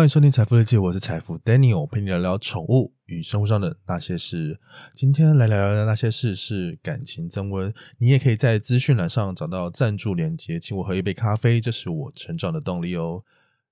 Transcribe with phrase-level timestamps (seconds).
[0.00, 4.58] 欢迎收听财富日记，我是财富 Daniel，陪你聊聊宠物与生活上的那些事。
[4.94, 7.70] 今天来聊聊的那些事是感情增温。
[7.98, 13.22] 你也可以在资讯栏上找到赞助链接，请我喝一杯咖啡，这是我成长的动力哦。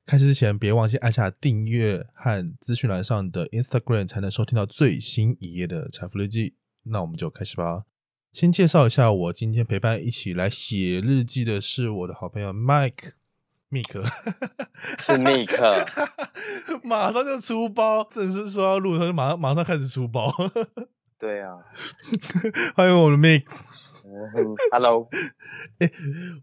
[0.04, 6.56] 开始之前，别忘记按下订阅和资讯栏上的 Instagram，才能收听到最新一页的财富日记。
[6.82, 7.84] 那我们就开始吧。
[8.34, 13.12] 先介绍一下，我今天陪伴一起来写日记的是我的好朋友 Mike。
[13.70, 14.02] 密克
[14.98, 15.86] 是密克，
[16.82, 20.32] 马上就出包，正式说要录，他就马上马上开始出包。
[21.18, 21.58] 对啊，
[22.74, 23.44] 欢迎我的 Mike。
[24.72, 25.08] Hello，
[25.78, 25.90] 哎，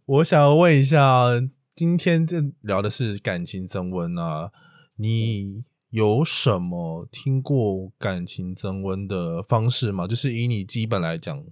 [0.05, 1.29] 我想问一下，
[1.75, 4.51] 今天这聊的是感情增温啊，
[4.97, 10.05] 你有什么听过感情增温的方式吗？
[10.07, 11.43] 就是以你基本来讲，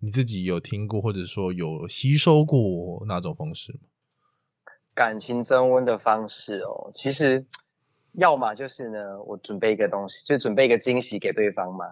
[0.00, 3.87] 你自己有听过或者说有吸收过那种方式吗？
[4.98, 7.46] 感情升温的方式哦，其实
[8.14, 11.84] 要么就是呢，我准备一个东西，就准备一个惊喜给对方嘛，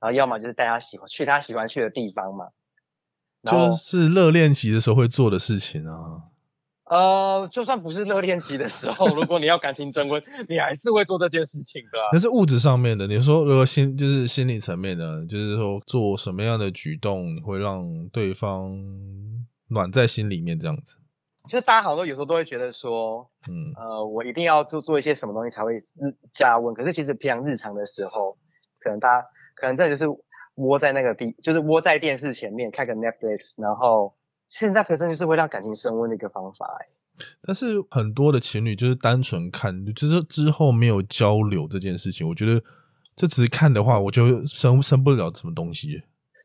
[0.00, 2.50] 然后要么就是带他喜欢去他喜欢去的地方嘛，
[3.42, 6.30] 就是热恋期的时候会做的事情啊。
[6.84, 11.98] 呃，就算不是热恋期的时候，如果你要感情升温，你还是会做这件事情的。
[12.12, 18.70] 那是物质上面的，你说如果心就是心理层面的，就是说做什么样的举动会让对方
[19.70, 20.98] 暖在心里面这样子。
[21.48, 26.74] 就是大家好多有时候都会觉得说，嗯，呃，我一定要做做一些什么东西才会日加温。
[26.74, 28.38] 可是其实平常日常的时候，
[28.80, 30.10] 可能大家可能真的就是
[30.54, 34.16] 窝在那个地，就是窝在电视前面看个 Netflix，然后
[34.48, 36.88] 现在可真就是会让感情升温的一个方法哎。
[37.42, 42.64] 但是很多的情侣就是单纯看，就是之后没有交流这件事情，我觉得
[43.14, 46.04] 这只是看的话，我就生生不了什么东西。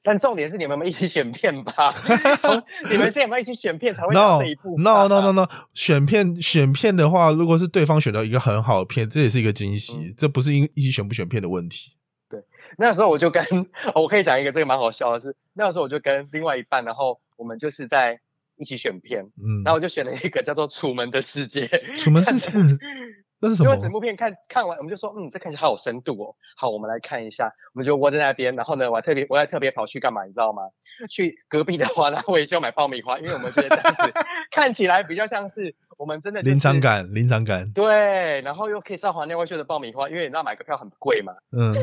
[0.10, 1.94] 但重点是你们一起选片吧？
[2.90, 4.76] 你们现在有一起选片才会到这一步。
[4.80, 11.92] No No No No，选片选片的话，如果是对方选到一个很好的片，这也是一个惊喜，这不是因一起选不选片的问题。
[12.28, 12.44] 对，
[12.80, 13.46] 那时候我就跟
[13.94, 18.20] 我可以讲一个这个蛮好笑的是，那时候我就跟另外一半，然后我们就是在
[18.58, 21.68] 一起选片，嗯，然后我就选了一个叫做《楚门的世界》。
[22.00, 22.50] 楚门世界。
[23.42, 23.70] 那是什么？
[23.70, 26.36] 因为整部片看看完，我们就说，嗯，这看起来好有深度哦。
[26.58, 27.54] 好，我们来看一下。
[27.74, 30.26] 我们就窝在那边，然后呢，我还特别，我还特别跑去干嘛？
[30.26, 30.64] 你知道吗？
[31.10, 34.14] 去隔壁的华纳维修买爆米花，因为我们觉得这样子
[34.52, 37.72] 看起来比较像是我们真的临场感，临场感。
[37.72, 41.34] 对，然后又可以上华纳维修的爆米花，因为你知道买个票很贵嘛。
[41.52, 41.74] 嗯。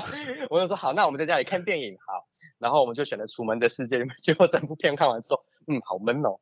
[0.50, 2.26] 我就说好，那我们在家里看电影好。
[2.58, 6.38] 然后我们就选了《楚门的世界》， 结果整部片看完之后，嗯，好闷哦。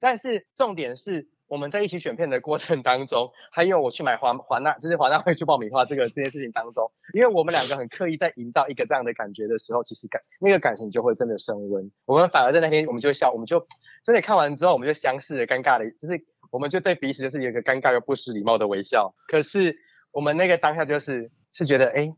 [0.00, 1.28] 但是重点是。
[1.48, 11.90] 我们在一起选片的过程当中，还有我去买华华纳，就是华纳会去爆米花这个这件事情当中，因为我们两个很刻意在营造一个这样的感觉的时候，其实感那个感情就会真的升温。
[12.04, 13.66] 我们反而在那天，我们就笑，我们就
[14.04, 19.14] 真的看完之后，我们就相视的尴尬的，就是我们就对彼此就是有一个尴尬又不失礼貌的微笑。
[19.28, 19.76] 可是
[20.10, 22.14] 我们那个当下就是是觉得，哎。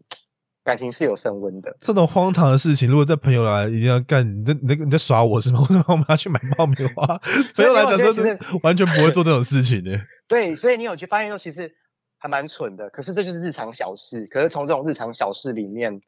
[0.69, 1.75] 感情是有升温的。
[1.81, 4.23] 这种荒唐的事情，如果在朋友来，一定要干。
[4.23, 5.61] 你在、你在、你在耍我是吗？
[5.65, 7.07] 为什么我们要去买爆米花？
[7.57, 9.99] 朋友来讲，就是完全不会做这种事情的。
[10.29, 11.73] 对，所以你有去发现说，其实
[12.19, 12.91] 还蛮蠢的。
[12.91, 14.27] 可是这就是日常小事。
[14.27, 16.03] 可是从这种日常小事里面，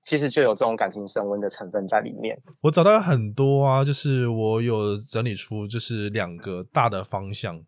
[0.00, 2.38] 其实就有这种感情升温的成分在里面。
[2.62, 7.60] 我找到很多啊，就是我有整理出，就是两个大的方向。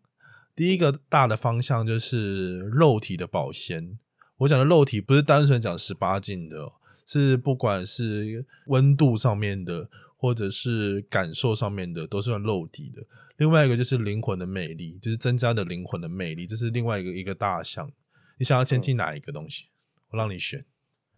[0.55, 3.99] 第一个大的方向就是肉体的保鲜。
[4.37, 6.71] 我讲的肉体不是单纯讲十八禁的，
[7.05, 13.03] 是不管是温度上面的，或者是感受上面的，都是算肉体的。
[13.37, 17.91] 另外一个就是灵魂的魅力，就是增加的灵魂的魅力，这是另外一个一个大项。
[18.37, 19.65] 你想要先听哪一个东西？
[20.09, 20.65] 我让你选。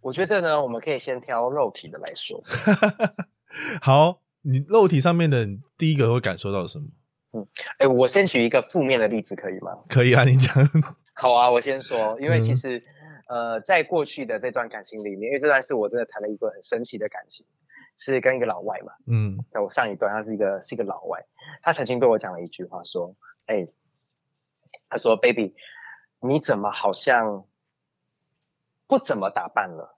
[0.02, 2.44] 我觉得呢，我们可以先挑肉体的来说。
[3.82, 5.48] 好，你肉体上面的
[5.78, 6.88] 第一个会感受到什么？
[7.34, 7.48] 嗯，
[7.80, 9.72] 哎，我先举一个负面的例子可以吗？
[9.88, 10.54] 可以啊，你讲。
[11.16, 12.84] 好啊，我先说，因为其实。
[13.28, 17.46] 呃，在过去的这段感情里面，因为这段是我真的谈了一个很神奇的感情，
[17.98, 18.94] 是跟一个老外嘛。
[19.08, 21.26] 嗯，在我上一段，他是一个是一个老外，
[21.64, 23.16] 他曾经对我讲了一句话，说
[23.48, 23.66] ：“哎，
[24.90, 25.56] 他说，baby，
[26.20, 27.46] 你怎么好像
[28.88, 29.98] 不怎么打扮了？”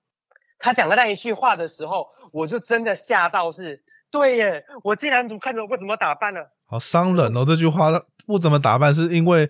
[0.59, 6.51] 他讲的那一句话的时候，我就真的吓到，是对耶，我竟然怎么看着我不怎么打扮了？
[6.65, 7.45] 好伤人哦！
[7.45, 7.91] 这句话
[8.25, 9.49] 不怎么打扮，是因为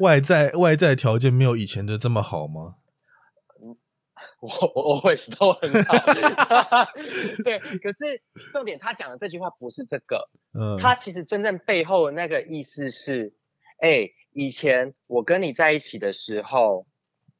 [0.00, 2.76] 外在外在条件没有以前的这么好吗？
[4.44, 5.94] 我我我也是都很好
[7.44, 7.58] 对。
[7.58, 8.20] 可是
[8.52, 13.32] 重点，他讲的这句话不是这个，嗯，他其实真正背后的那个意思是，
[13.78, 16.86] 哎，以前我跟你在一起的时候，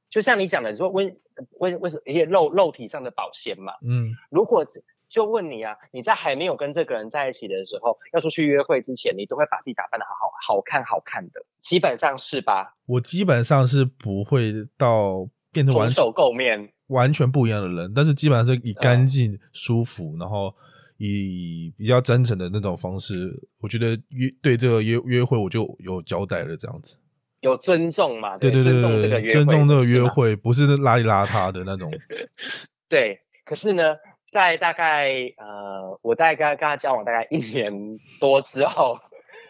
[0.09, 1.19] 就像你讲的，说温
[1.59, 4.67] 温温什一些肉肉体上的保鲜嘛，嗯，如果
[5.11, 12.77] 就问你啊，你在还没有跟这个人在一起的时候，要出去约会之前，你都会把自己打扮的好好好看好看的，基本上是吧？
[12.87, 20.53] 我基本上是不会到变成完手垢面、完全不一样的人，但是基本上是以干净、舒服，然后
[20.99, 26.97] 以比较真诚的那种方式，我觉得约对这个约约会我就有交代了，这样子。
[27.41, 28.39] 有尊重嘛？
[28.39, 31.91] 对对对，尊重这个约会，尊重这个约会，不是邋里邋遢的那种。
[32.89, 33.97] 对，可是呢，
[34.31, 38.99] 在大概呃，我大概跟他交往大概一年多之后，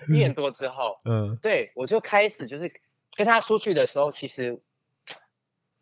[0.09, 2.73] 一年多之后，嗯，对我就开始就是
[3.17, 4.61] 跟他出去的时候，其实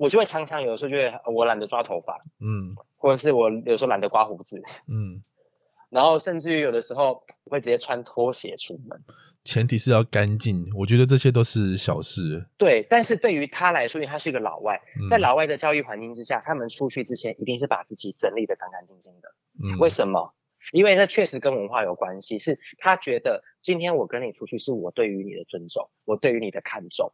[0.02, 5.22] 我就会常常有的时候觉得我懒得抓头发，嗯，或者是我有时候懒得刮胡子，嗯，
[5.90, 9.00] 然后甚至于有的时候会直接穿拖鞋出门。
[9.44, 12.46] 前提是要干净，我觉得这些都是小事。
[12.58, 19.34] 对，但是对于他来说，因为他是一个老外，在老外的教育环境之下，他们出去之前一定是把自己整理的干干净净的。
[19.62, 20.34] 嗯，为什么？
[20.72, 27.12] 因为这确实跟文化有关系，是他觉得今天我跟你出去，是我对于你的尊重，我对于你的看重。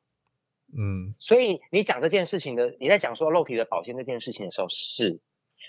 [0.76, 5.20] 嗯，所以你讲这件事情的，你在讲说肉体的保鲜这件事情的时候，是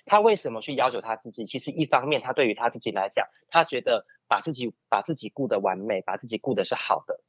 [0.05, 1.45] 他为什么去要求他自己？
[1.45, 4.05] 其实一方面，他对于他自己来讲，他觉得。
[4.29, 7.19] 把自己把自己顾得完美，把自己顾得是好的，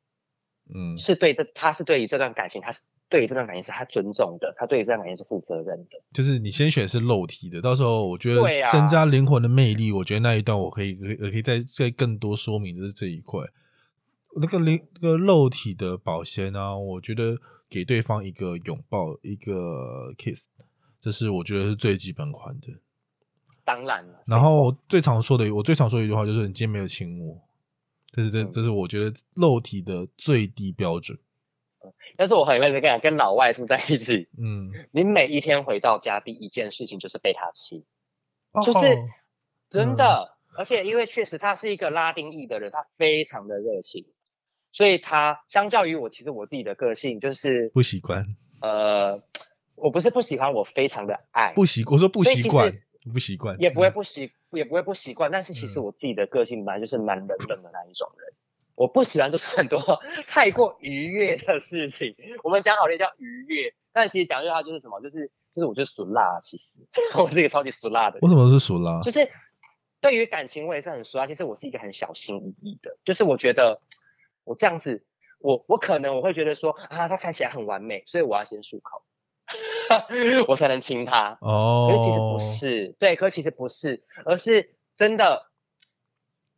[0.69, 6.03] 嗯，是对这他是对于这段感情，他是对于这段感情是他尊重的，他对于这段感情是负责任的。
[6.13, 13.41] 就是你先选是肉体的，到时候我觉得增加灵魂的魅力，我觉得那一段我可以可以可以再再更多说明的是这一块。
[14.39, 17.39] 那个灵那个肉体的保鲜啊，我觉得
[17.71, 20.49] 给对方一个拥抱，一个 kiss，
[20.99, 22.69] 这是我觉得是最基本款的。
[23.65, 27.41] 当然了，然后最常说的，我最常说的一句话就是：“你今天没有亲我。”
[28.13, 31.17] 这是这这是我觉得肉体的最低标准。
[32.17, 37.85] 但是我很认真跟跟老外住在一起，嗯，你每一天回到家第一件事情就是被他亲，
[38.65, 38.97] 就是
[39.69, 40.37] 真的。
[40.59, 44.05] 而且因为确实他是一个拉丁裔的人，他非常的热情，
[44.73, 48.25] 所以他相较于我，其实我自己的个性就是不习惯。
[48.61, 49.23] 呃，
[49.75, 52.73] 我不是不喜欢，我非常的爱不习，我说不习惯。
[53.11, 55.31] 不习惯，也不会不习，也不会不习惯。
[55.31, 58.35] 但是其实我自己的个性本来就是蛮冷冷的那一种人，
[58.75, 59.81] 我不喜欢做很多
[60.29, 62.15] 太过愉悦的事情。
[62.45, 66.39] 我们讲好的叫愉悦，但其实讲句话就是什么，就是就是我就是属辣。
[66.41, 66.83] 其实
[67.19, 68.19] 我是一个超级属辣的。
[68.21, 69.01] 为什么是属辣？
[69.01, 69.27] 就是
[70.03, 71.27] 对于感情我也是很属辣。
[71.27, 73.81] 其实我是一个很小心翼翼的，就是我觉得
[74.51, 75.05] 我这样子，
[75.39, 79.05] 我我可能我会觉得说啊，他看起来很完美，所以我要先漱口。
[80.49, 85.47] 我才能亲他哦，可是其实不是，对，可是其实不是，而是真的，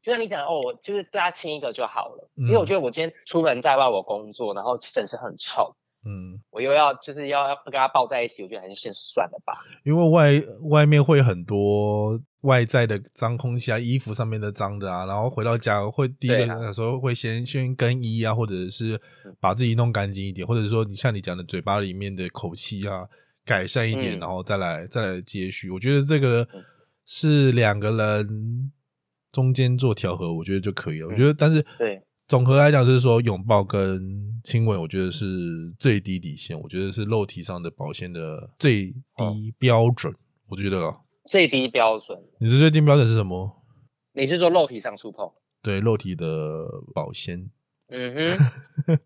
[0.03, 9.53] 就像你讲的哦，我就是对他亲一个就好了，因为我觉得我今天出门在外，我工作，然后整身很臭，嗯，我又要就是要要跟他抱在一起，我觉得还是先算了吧，
[9.85, 12.19] 因为外外面会很多。
[12.43, 19.01] 外在的脏空气啊，衣服上面的脏的啊，然后回到家会第一个有时候会先先更衣啊，或者是
[19.39, 23.07] 把自己弄干净一点，或者说你像你讲的嘴巴里面的口气啊
[23.45, 25.71] 改善一点，然后再来再来接续。
[25.71, 26.49] 我觉得这个
[27.07, 28.73] 是两个人
[29.31, 31.09] 中间做调和，我觉得就可以了。
[31.09, 34.01] 我觉得，但是对总和来讲，就是说拥抱跟
[34.43, 38.87] 亲吻，我觉得是最低底线，我觉得是肉体上的保鲜的最
[39.17, 40.13] 低标准。
[40.49, 41.02] 我觉得。
[41.25, 43.63] 最低标准，你的最低标准是什么？
[44.13, 45.33] 你是说肉体上触碰？
[45.63, 47.51] 对，肉体的保鲜。
[47.89, 48.99] 嗯哼，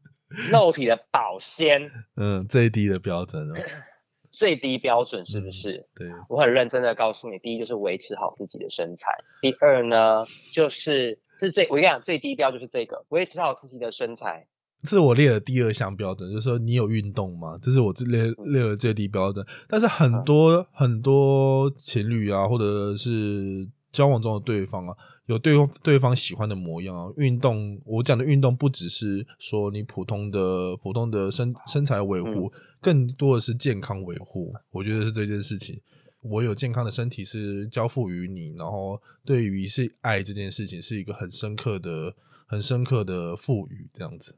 [0.51, 1.91] 肉体的保鲜。
[2.17, 3.55] 嗯，最低的标准哦。
[4.33, 5.89] 最低标准是不是？
[5.95, 9.11] 对，我很认真的告诉你，第一就是维持好自己的身材，
[9.41, 14.47] 第二呢就是是最我跟你讲最低标就是这个，维持好自己的身材。
[14.87, 17.59] 这是我列的第二项标准，就是说你有运动吗？
[17.61, 19.45] 这是我列列的最低标准。
[19.69, 24.95] 但是很多很多情侣啊，或者是交往中的对方啊，
[25.27, 27.13] 有对方对方喜欢的模样啊。
[27.17, 34.55] 运动，我讲的运动不只是说你普通的普通的身身材维护，更多的是健康维护。
[34.71, 35.81] 我觉得是这件事情，
[36.23, 42.15] 我有健康的身体是交付于你，然后对于是爱这件事情是一个很深刻的、
[42.47, 44.37] 很深刻的赋予，这样子。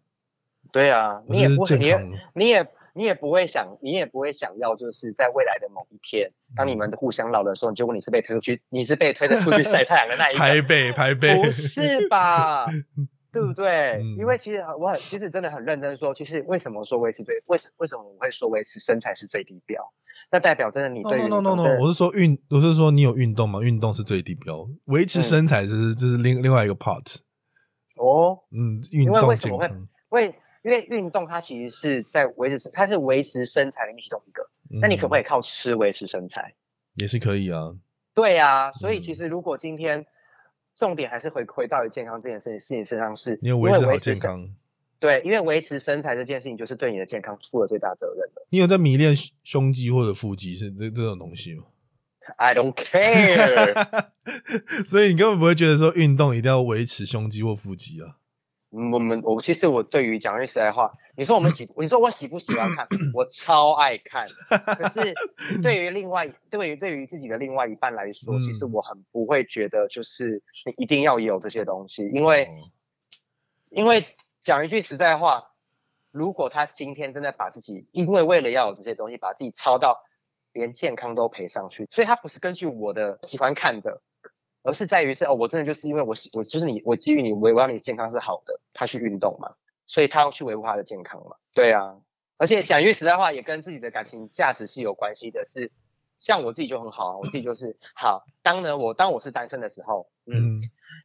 [0.72, 1.98] 对啊，你也不，你也，
[2.34, 12.66] 你也，你也不会想，你也不会想要，就是在未来的某一天，当你们互相老的时候，结果你是被推出去，你是被推着出去 晒太阳的那一个，拍背，拍背，不是吧？
[13.30, 14.02] 对不对？
[14.18, 19.92] 因为其实我很，其实真的很认真说，其实为什么说维持最，为什为什么我会说维持身材是最低标？
[20.30, 23.60] 那代表真的你对，no no no no，我是说运，我是说你有运动吗？
[23.60, 27.16] 运动是最低标，维持身材是这是另另外一个 part。
[27.96, 30.34] 哦，嗯，运动健康，为。
[30.68, 34.50] 因为运动它其实是在维持，它是维持身材的其中一个。
[34.82, 36.54] 那你可不可以靠吃维持身材？
[36.96, 37.74] 也是可以啊。
[38.12, 40.04] 对啊，所以其实如果今天
[40.76, 44.46] 重点还是回回到于健康这件事情事情身上，是你有维持好健康。
[45.00, 48.46] 对，因为维持身材这件事情，就是对你的健康负了最大责任的。
[48.50, 51.64] 你有在迷恋胸肌或者腹肌是这这种东西吗
[52.36, 54.08] ？I don't care。
[54.86, 58.18] 所以你根本不会觉得说运动一定要维持胸肌或腹肌啊。
[58.70, 62.86] 我们我其实我对于讲句实在话，你说我们喜，你说我喜不喜欢看？
[63.14, 64.26] 我超爱看。
[64.76, 65.14] 可是
[65.62, 72.48] 对于另外，对于对于自己的另外一半来说，其实我很不会觉得就是你一定要有这些东西，因为
[73.70, 74.04] 因为
[74.40, 75.52] 讲一句实在话，
[76.10, 80.02] 如果他今天真的把自己因为为了要有这些东西，把自己操到
[80.52, 84.02] 连健康都赔上去，所以他不是根据我的喜欢看的。
[84.62, 89.54] 而是在于是哦，我真的就是因为我我就是你，我基于你维护你健康是好的，他去运动嘛，
[89.86, 91.36] 所以他要去维护他的健康嘛。
[91.54, 92.00] 对啊，
[92.36, 95.44] 而且讲句实在话，也跟自己的感情价值是有关系的。
[95.44, 95.72] 是
[96.18, 98.24] 像我自己就很好啊，我自己就是好。
[98.42, 100.56] 当呢我当我是单身的时候，嗯，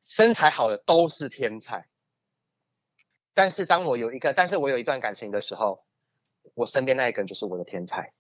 [0.02, 1.88] 身材好的都是天才。
[3.36, 5.84] 但是当我有一个，但是我有一段感情的时候，
[6.54, 8.14] 我身边那一个人就是我的天才。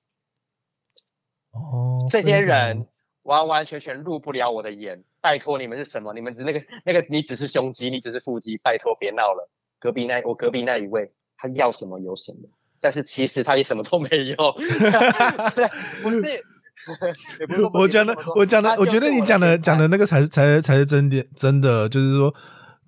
[1.51, 2.87] 哦，这些人
[3.21, 5.03] 完完全全入不了我的眼。
[5.23, 6.13] 拜托你们是什么？
[6.13, 8.57] 你们只那个那个，你只是胸肌，你只是腹肌。
[8.57, 9.49] 拜托别闹了。
[9.79, 12.49] 隔壁那我隔壁那一位，他要什么有什么，
[12.81, 14.35] 但是其实他也什么都没有。
[16.03, 16.43] 不是，
[17.73, 22.35] 我讲的，我讲的，我觉得你讲的讲的那个才是才才是真的，真的就是说。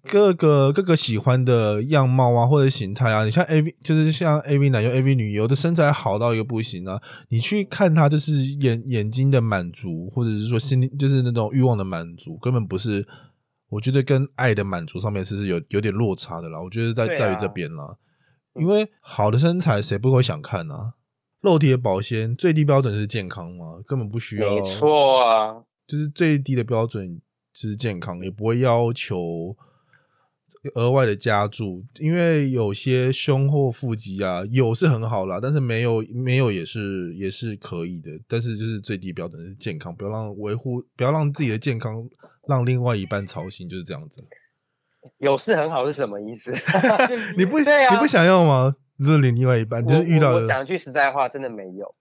[0.07, 13.05] 各个各个喜欢的样貌啊，或者形态啊，你像 A V，就是像 A V 男优、A V 女优的身材好到一个不行啊，你去看他就是眼眼睛的满足，或者是说心里就是那种欲望的满足，根本不是，
[13.69, 16.61] 我觉得跟爱的满足上面是是有有点落差的啦。
[16.61, 17.97] 我觉得在在于这边啦，
[18.53, 20.93] 因为好的身材谁不会想看啊？
[21.41, 27.19] 肉体的保鲜最低标准是健康嘛，根本不需要，没错啊，就是最低的标准
[27.53, 29.55] 是健康，也不会要求。
[30.75, 38.11] 额外的加注，因为有些胸或腹肌啊，有是很好啦，但是没有没有也是也是可以的。
[38.27, 42.07] 但是就是最低标准是健康，不要让维护，不要让自己的健康
[42.47, 44.23] 让另外一半操心，就是这样子。
[45.17, 46.51] 有是很好是什么意思？
[47.37, 47.65] 你不你
[47.99, 48.75] 不想要吗？
[48.97, 50.45] 就是你另外一半就是遇到我。
[50.45, 51.93] 讲句实在话，真的没有，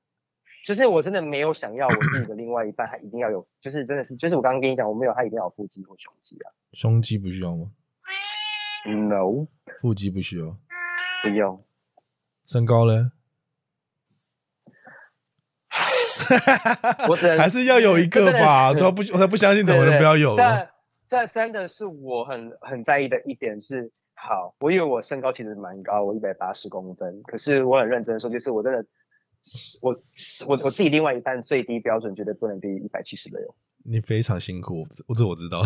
[0.65, 6.53] 就是我真的没有想要我自己的另外一半，他一定要有，就是真的是，就是我刚刚跟你讲，我没有他一定要有腹肌或胸肌啊。
[6.73, 7.67] 胸肌不需要吗
[8.87, 9.49] ？No，
[9.81, 10.57] 腹肌不需要，
[11.23, 11.65] 不用。
[12.45, 13.13] 身高呢？
[17.09, 18.73] 我还是要有一个吧。
[18.73, 20.71] 他不，他不相信，怎么能不要有了？
[21.09, 27.23] 这真的是我很很在意的一点是，好，我以为我身高其实蛮高，我一百八十公分。
[27.25, 28.85] 可是我很认真说，就是我真的，
[29.83, 29.93] 我
[30.47, 33.55] 我我自己另外一半最低标准绝对不能低于一百七十六。
[33.85, 35.63] 你非常辛苦，我这我知道。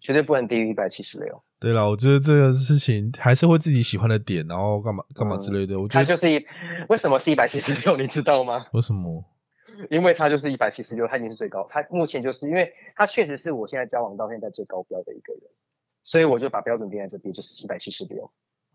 [0.00, 1.42] 绝对不能低于一百七十六。
[1.60, 5.78] 对了，我觉得这个事情还是会自己喜欢的点，然后干嘛干嘛之类的。
[5.78, 6.42] 我觉得他就是一，
[6.88, 7.96] 为什么是一百七十六？
[7.98, 8.66] 你知道吗？
[8.72, 9.22] 为什么？
[9.90, 11.66] 因为他就是一百七十六，他已经是最高。
[11.68, 15.42] 他目前就是因为他确实是我现在交往到现在最高标的一个人，
[16.02, 18.30] 所以我就把标准定在这边，就是一百七十六。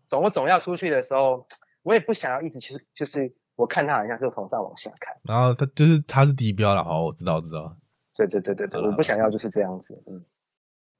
[0.06, 1.46] 总我总要出去的时候，
[1.82, 5.14] 我也不想要一直去，就是我看他好像是从上往下看。
[5.24, 7.76] 然后他就是他是低标了，好，我知道知道。
[8.14, 10.24] 对对对对对，我不想要就是这样子，嗯。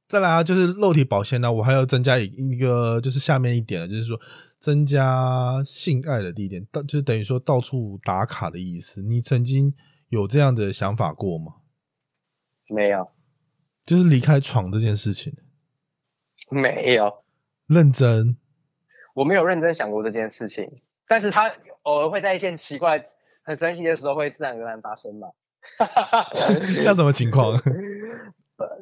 [0.09, 4.21] 再来啊，就是肉体保鲜呢，我还要增加一一个，就是下面一点，就是说
[4.61, 9.03] 增加性爱的地点，到就是等于说到处打卡的意思。
[9.03, 9.75] 你曾经
[10.09, 11.55] 有这样的想法过吗？
[12.69, 13.11] 没有，
[13.85, 15.35] 就是离开床这件事情。
[16.51, 17.25] 没有，
[17.67, 18.37] 认真，
[19.15, 21.51] 我没有认真想过这件事情，但是他
[21.83, 23.05] 偶尔会在一件奇怪、
[23.43, 25.29] 很神奇的时候会自然而然发生嘛。
[26.81, 27.61] 像什么情况？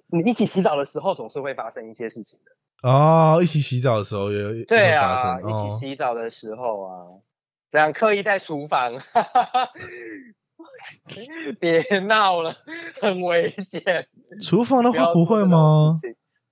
[0.07, 3.41] 你一起洗澡的时候，总是会发生一些事情的哦。
[3.43, 7.07] 一起洗澡的时候也对啊，一起洗澡的时候啊，
[7.71, 9.01] 这样刻意在厨房，
[11.59, 12.55] 别闹了，
[13.01, 14.09] 很危险。
[14.41, 15.93] 厨房的话不会吗？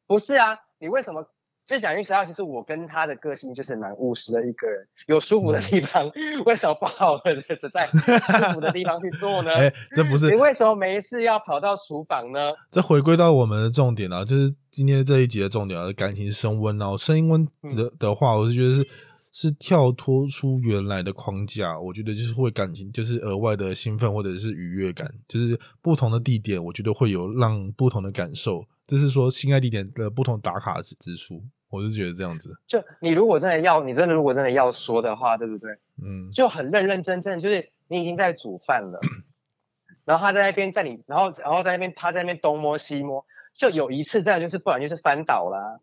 [0.06, 1.26] 不是啊，你为什么？
[1.64, 4.86] 其实讲句实话，其实我跟他的个性就是蛮务实的一个人。
[5.06, 6.10] 有舒服的地方，
[6.44, 7.36] 为什么不好的
[7.72, 9.52] 在舒服的地方去做呢？
[9.54, 12.52] 哎，这不是你为什么没事要跑到厨房呢？
[12.70, 16.96] 这回归到我们的重点啊，就是今天这一集的重点啊，感情升温啊。
[16.96, 18.88] 升温的的话，我是觉得是
[19.32, 21.78] 是跳脱出原来的框架。
[21.78, 28.64] 我觉得就是会感情，就是额外的兴奋或者是愉悦感，就是不同的地点，我觉得会有让不同的感受。
[28.92, 32.58] 就是说，心爱地点的不同打卡之之处，我是觉得这样子。
[32.66, 35.78] 就你如果真的要，你真的如果真的要说的话，对不对？
[36.04, 39.00] 嗯，就很认认真真，就是你已经在煮饭了，
[40.04, 45.80] 然后他在那边在你，然后然后在那边他在那边东摸西摸，就有一次这样就是不然就是翻倒了，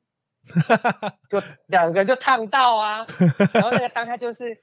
[1.31, 3.07] 就两个人就烫到啊，
[3.53, 4.61] 然后那个当下就是，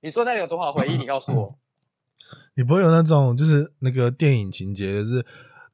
[0.00, 0.96] 你说那个有多少回忆？
[0.96, 1.56] 你告诉我，
[2.56, 5.24] 你不会有那种就是那个电影情节是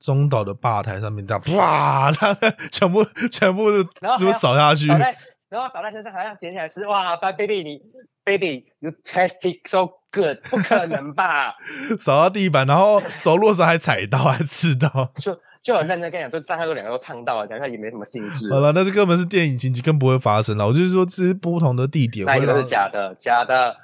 [0.02, 2.34] 中岛的吧台上面这样哇，他
[2.72, 3.78] 全部全部是
[4.18, 4.86] 是不是扫下去？
[4.88, 7.80] 然后扫在身上，好像捡起来吃，哇，baby 你
[8.24, 11.54] baby you taste it so good，不可能吧？
[12.00, 14.88] 扫到地板，然后走路的时候还踩到，还刺到，
[15.20, 18.50] 就就很认真跟你讲，就大家都两个都烫到了，讲一下也没什么兴致。
[18.50, 20.66] 好了，那这根本是电影情节，更不会发生了。
[20.66, 23.76] 我就是说，这是不同的地点，那个是假的，假的。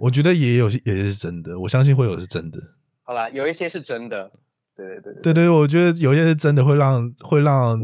[0.00, 2.60] 我觉得也有些也是真的，我相信会有是真的。
[3.02, 4.30] 好了，有一些是真的，
[4.78, 7.78] 对对对对对，我觉得有些是真的，会让会让。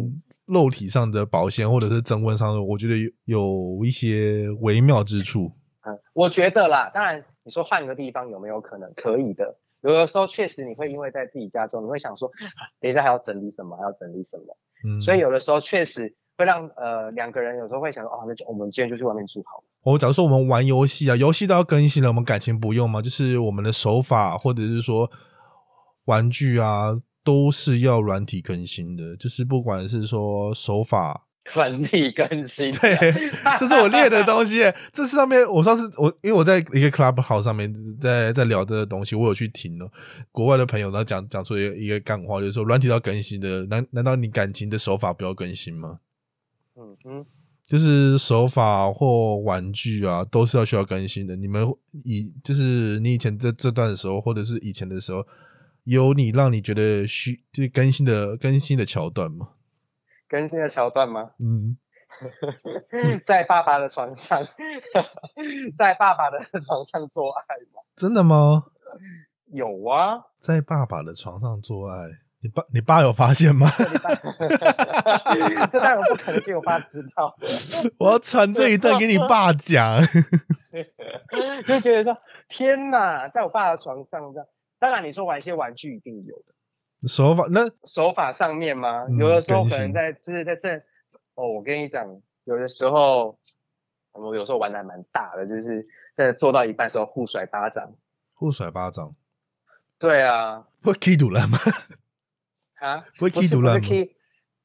[0.47, 5.51] 肉体上的保鲜，或者是增温上的，我觉得有有一些微妙之处。
[5.87, 8.93] 嗯，我觉得啦，当然你说换个地方有没有可能？
[8.95, 9.57] 可以的。
[9.81, 12.31] 有的时候确实你会因为在自己家中，你会想说，
[12.79, 14.55] 等一下还要整理什么，还要整理什么。
[14.87, 19.65] 嗯，所以有的时候确实会让呃两个人有时候会想，哦，那就我们今天就去外面住好了。
[19.85, 23.01] 我假如说我们玩游戏啊，游戏都要更新了，我们感情不用吗？
[23.01, 25.11] 就是我们的手法，或者是说
[26.05, 27.01] 玩具啊。
[27.27, 32.95] 都是要软体更新的，就是不管是说手法， 软体更新，对，
[33.59, 34.59] 这是我列的东西。
[34.93, 39.91] 这是上面我上次我因为我在一个 club house 上面在在聊这个东西，我有去听哦。
[40.31, 46.01] 国外的朋友然后讲讲出一个一个干话，就是说软体要更新的，难难道你感情的手法不要更新吗？
[46.77, 47.27] 嗯哼，
[47.65, 51.35] 就是手法或玩具啊，都是要需要更新的。
[51.37, 51.67] 你们
[52.05, 55.27] 以就是你以前这这段的时候，或者是以前的时候。
[55.85, 59.51] 有你让你觉得需就是更新的更新的桥段吗？
[60.29, 61.31] 更新的桥段吗？
[61.39, 61.77] 嗯，
[63.25, 64.45] 在爸爸的床上，
[65.77, 67.83] 在爸爸的床上做爱吗？
[67.95, 68.65] 真的吗？
[69.53, 72.07] 有啊，在爸爸的床上做爱，
[72.41, 73.69] 你爸你爸有发现吗？
[75.71, 77.37] 这当然不可能给我爸知道，
[77.99, 80.01] 我要传这一段给你爸讲，
[81.67, 82.17] 就觉得说
[82.49, 84.47] 天哪，在我爸的床上这样。
[84.85, 89.07] 当然，你说玩一些玩具一定有的手法，那手法上面吗？
[89.19, 90.77] 有的时候可能在就是在这
[91.37, 93.39] 哦，我跟你讲，有的时候
[94.13, 97.95] 我有时候玩的还蛮大的，就是在做到一半时候互甩巴掌，
[98.35, 99.17] 互甩巴掌，
[99.99, 101.57] 对啊，会 key 堵了吗？
[102.75, 103.81] 啊， 会 key 堵了吗？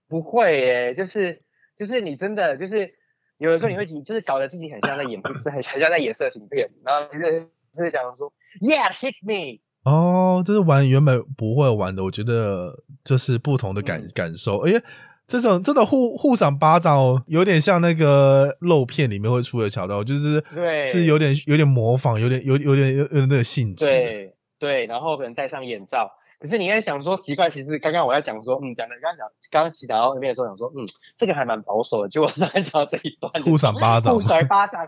[0.09, 1.41] 不会耶，就是
[1.77, 2.93] 就是你真的就是
[3.37, 9.61] 有的时候你会 就是搞得自己很像在演，很很像在演色情片，然后就是就是讲说，Yeah, hit me。
[9.89, 14.59] 哦，这是玩原本不会玩的，我觉得这是不同的感感受。
[14.59, 14.81] 而且
[15.27, 23.85] 这种这种互互赏巴掌，哦有点像那个肉片里面会出的桥段，就是对，是有点有点模仿，有点有有点有有那个性质。
[23.85, 26.11] 对对，然后可能戴上眼罩。
[26.39, 32.07] 可是你在想说奇怪，其实刚刚我在讲说，嗯，讲的刚刚讲刚刚讲到那边的时候，想说，嗯，这个还蛮保守的。
[32.07, 34.81] 结果突然讲到这一段，互赏巴掌，互甩巴掌。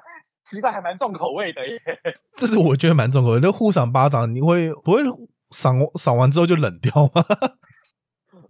[0.56, 1.80] 奇怪，还蛮重口味的耶。
[2.38, 3.40] 这是我觉得蛮重口味。
[3.42, 5.02] 那互赏巴掌，你会不会
[5.52, 7.26] 赏赏完之后就冷掉吗？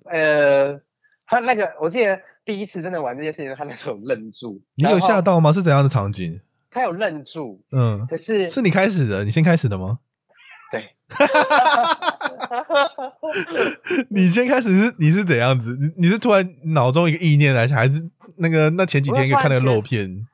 [0.12, 0.80] 呃，
[1.26, 4.62] 他那个，我记得第一次真的玩这件事情，他那时候愣住。
[4.76, 5.54] 你有吓到吗？
[5.54, 6.42] 是怎样的场景？
[6.70, 7.64] 他有愣住。
[7.72, 10.00] 嗯，可是是你开始的，你先开始的吗？
[10.72, 10.96] 对。
[14.10, 15.78] 你先开始是你是怎样子？
[15.80, 20.28] 你你是突然脑中一个意念来，还是那个那前几天看那个肉片？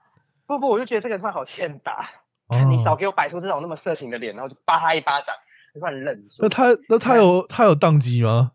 [0.48, 2.10] 不不，我就觉得这个话好欠打，
[2.70, 5.36] 你少给我摆出这种那么色情的脸，然后就扒他一巴掌，
[5.74, 6.42] 突然愣住。
[6.42, 8.54] 那他那他有他有宕机吗？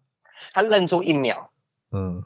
[0.55, 1.53] 他愣住一秒，
[1.93, 2.25] 嗯，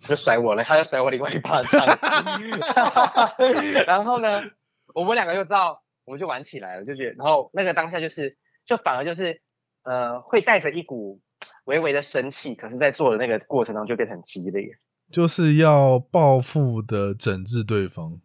[0.00, 1.84] 就甩我了，他就甩我另外一巴掌。
[3.86, 4.42] 然后呢，
[4.94, 8.36] 我们两个就知道，我们就玩起来了，就觉得，然后那个当下就是，
[8.66, 9.40] 就反而就是，
[9.82, 11.20] 呃，会带着一股
[11.64, 14.78] 微微的生气，可是，在做的那个过程中就变得很激烈，
[15.10, 18.20] 就是要报复的整治对方。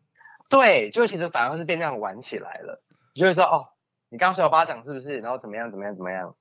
[0.50, 2.82] 对，就其实反而是变这样玩起来了。
[3.14, 3.66] 就会说哦，
[4.10, 5.20] 你刚刚甩我巴掌是不是？
[5.20, 6.36] 然后怎么样怎么样怎么样？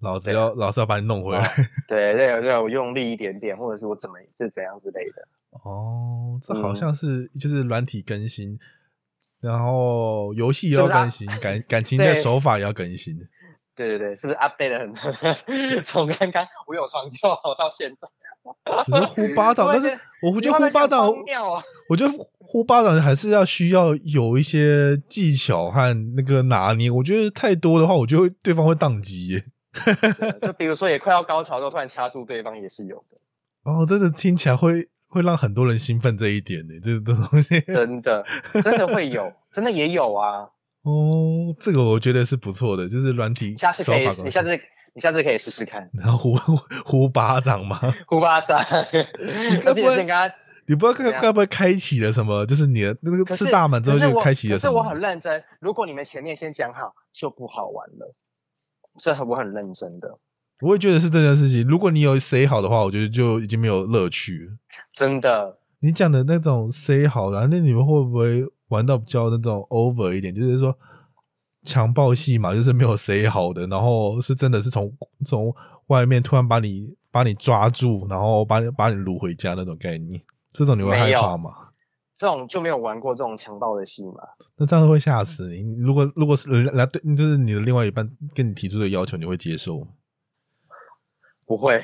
[0.00, 1.42] 老子要老子要把你弄回来。
[1.88, 5.28] 对对对，我用力一点点，或者是我怎么就怎样之类的。
[5.64, 8.58] 哦，这好像是就是软体更新，
[9.40, 13.16] 然后游戏也要更新，感感 情的手法也要更新。
[13.74, 14.94] 对对对，是不是 update 很？
[15.84, 18.08] 从刚刚我有床就好到现在。
[18.86, 19.88] 你说呼巴掌， 但是
[20.22, 21.12] 我觉得呼巴掌，
[21.88, 26.90] 我觉得呼巴掌还是要需要有一些技巧和那个拿捏。
[26.90, 29.42] 我觉得太多的话，我觉得对方会宕机。
[30.40, 33.18] 就比如说，也快要高潮的时候，突然掐住对方，也是有的。
[33.70, 38.24] 哦，真的听起来会会让很多人兴奋这一点呢，这个东西真的
[38.62, 40.48] 真的会有，真的也有啊。
[40.82, 43.54] 哦，这个我觉得是不错的，就是软体。
[43.58, 44.58] 下次可以，你下次。
[44.96, 45.88] 你下次可以试试看。
[45.92, 46.34] 然后呼
[46.86, 47.78] 呼巴掌吗？
[48.08, 48.58] 呼巴掌。
[49.50, 50.26] 你该不会跟他？
[50.68, 52.46] 你不知道该该不会开启了什么？
[52.46, 54.72] 就是你的那个吃大门之后就开启了什么？
[54.72, 55.44] 可是我很认真。
[55.60, 58.14] 如果你们前面先讲好，就不好玩了。
[58.98, 60.18] 这我很认真的。
[60.62, 61.68] 我也觉得是这件事情。
[61.68, 64.56] 如果你有 say 好的话，我觉得就已经没有乐趣了。
[64.94, 65.58] 真的。
[65.80, 70.34] 你讲的那种 say 好了，那你们会不会玩到比较那种 over 一点？
[70.34, 70.76] 就是说
[71.66, 74.90] 强暴戏嘛，就是没有 say 好的，然后是真的是从
[75.24, 75.54] 从
[75.88, 80.22] 外面突然把你把你抓住，然后把你把你掳回家那种概念。
[80.52, 81.50] 这种你会害怕吗？
[82.14, 84.22] 这种就没有玩过这种强暴的戏嘛？
[84.56, 85.76] 那这样会吓死你。
[85.78, 89.88] 如果如果是来对，就是你的另外一半跟你提出的要求，你会接受吗？
[91.46, 91.82] 不会。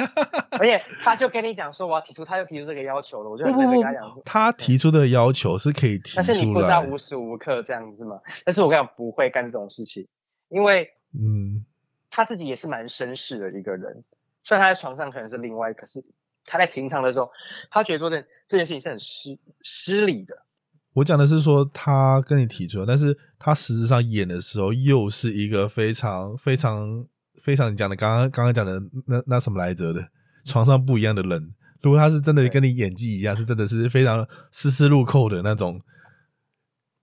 [0.58, 3.30] 而且他就跟你讲说我要提出，他就提出这个要求了。
[3.30, 8.20] 我就跟他讲，他提出的要求是可以提出但是你不知道无时无刻这样子嘛？
[8.44, 10.06] 但是我跟你讲，不会干这种事情，
[10.48, 11.64] 因为嗯，
[12.08, 14.04] 他自己也是蛮绅士的一个人。
[14.42, 16.02] 虽然他在床上可能是另外，可是。
[16.46, 17.30] 他在平常的时候，
[17.70, 20.34] 他觉得说这这件事情是很失失礼的。
[20.94, 27.06] 我讲的是说他跟你提出，但是他实质上演的时候又是一个非常非常
[27.42, 30.08] 非常你讲的刚刚刚刚讲的那那什么来着的
[30.44, 31.54] 床上不一样的人。
[31.82, 35.80] 如果他是真的跟你演技一样，是真的是非常丝丝入扣的那种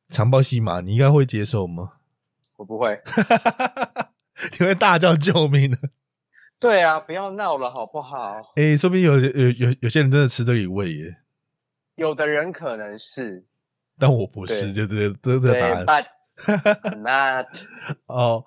[0.07, 1.93] 强暴戏码，你应该会接受吗？
[2.57, 3.01] 我不会，
[4.59, 5.77] 你会大叫救命的。
[6.59, 8.53] 对啊，不要闹了，好不好？
[8.55, 11.17] 哎，说不定有有有有些人真的吃这一味耶。
[11.95, 13.45] 有的人可能是，
[13.97, 16.05] 但我不是，就这这这个答案。
[17.01, 17.47] Not
[18.05, 18.45] 哦。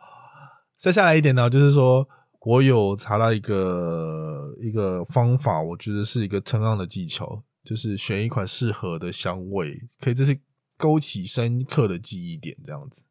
[0.81, 2.09] 再下来一点呢，就是说
[2.41, 10.41] 我有查到一个一个方法，我觉得是一个 turn on 的技巧，就是选一款适合的香味，可以这是
[10.79, 13.03] 勾起深刻的记忆点，这样子。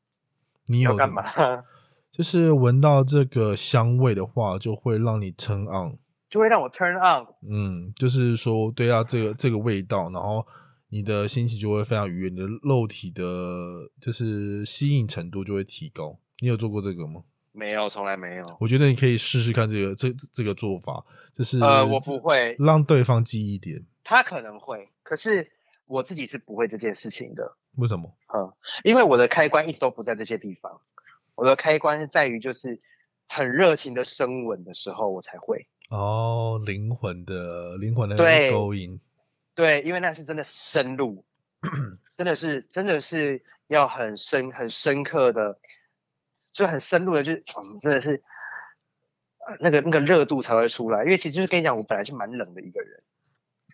[0.66, 1.24] 你有干嘛？
[2.10, 7.28] 就是闻到这个香味的话，就会让你 turn on，就会让我 turn on。
[7.48, 10.44] 嗯，就是说，对啊，这个这个味道，然后
[10.90, 13.24] 你的心情就会非常愉悦，你的肉体的，
[14.02, 16.18] 就是吸引程度就会提高。
[16.40, 17.22] 你有做过这个吗？
[17.52, 18.58] 没有，从来没有。
[18.60, 25.52] 我觉得你可以试试看这个这这个做法，就是呃，我不会让对方记一点，他可能会，可是
[25.86, 27.56] 我自己是不会这件事情的。
[27.78, 28.16] 为什么？
[28.34, 28.52] 嗯，
[28.84, 30.82] 因为我的开关一直都不在这些地方。
[31.36, 32.82] 我的开关是在于，就是
[33.28, 38.18] 很热情的升吻的时候，我才会哦，灵魂的灵魂的
[38.52, 39.00] 勾引，
[39.56, 41.24] 对，因为那是真的深入，
[42.18, 45.60] 真的是真的是要很深很深刻的，
[46.52, 47.44] 就很深入的，就是
[47.82, 48.22] 真的是
[49.60, 51.04] 那个那个热度才会出来。
[51.04, 53.04] 因为其实就是跟你讲，我本来是蛮冷的一个人。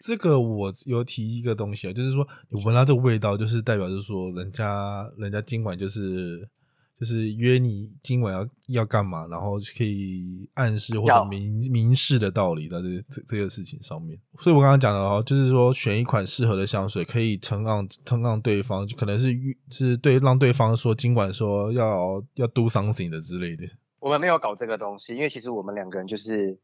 [0.02, 6.50] 这个我有提一个东西啊，就是说你闻到这个味道，就是代表就是说人家人家尽管就是。
[6.97, 14.17] 就是约你今晚要要干嘛，然后可以暗示或者明明示的道理在这这这个事情上面。
[14.39, 19.36] 所以我刚刚讲的哦，就是说选一款适合的香水，可以称让称让对方，就可能是
[19.69, 23.63] 是对让对方说今晚说要要 do something 的之类的。
[23.99, 26.58] 我们没有搞这个东西，因为其实我们两个人就是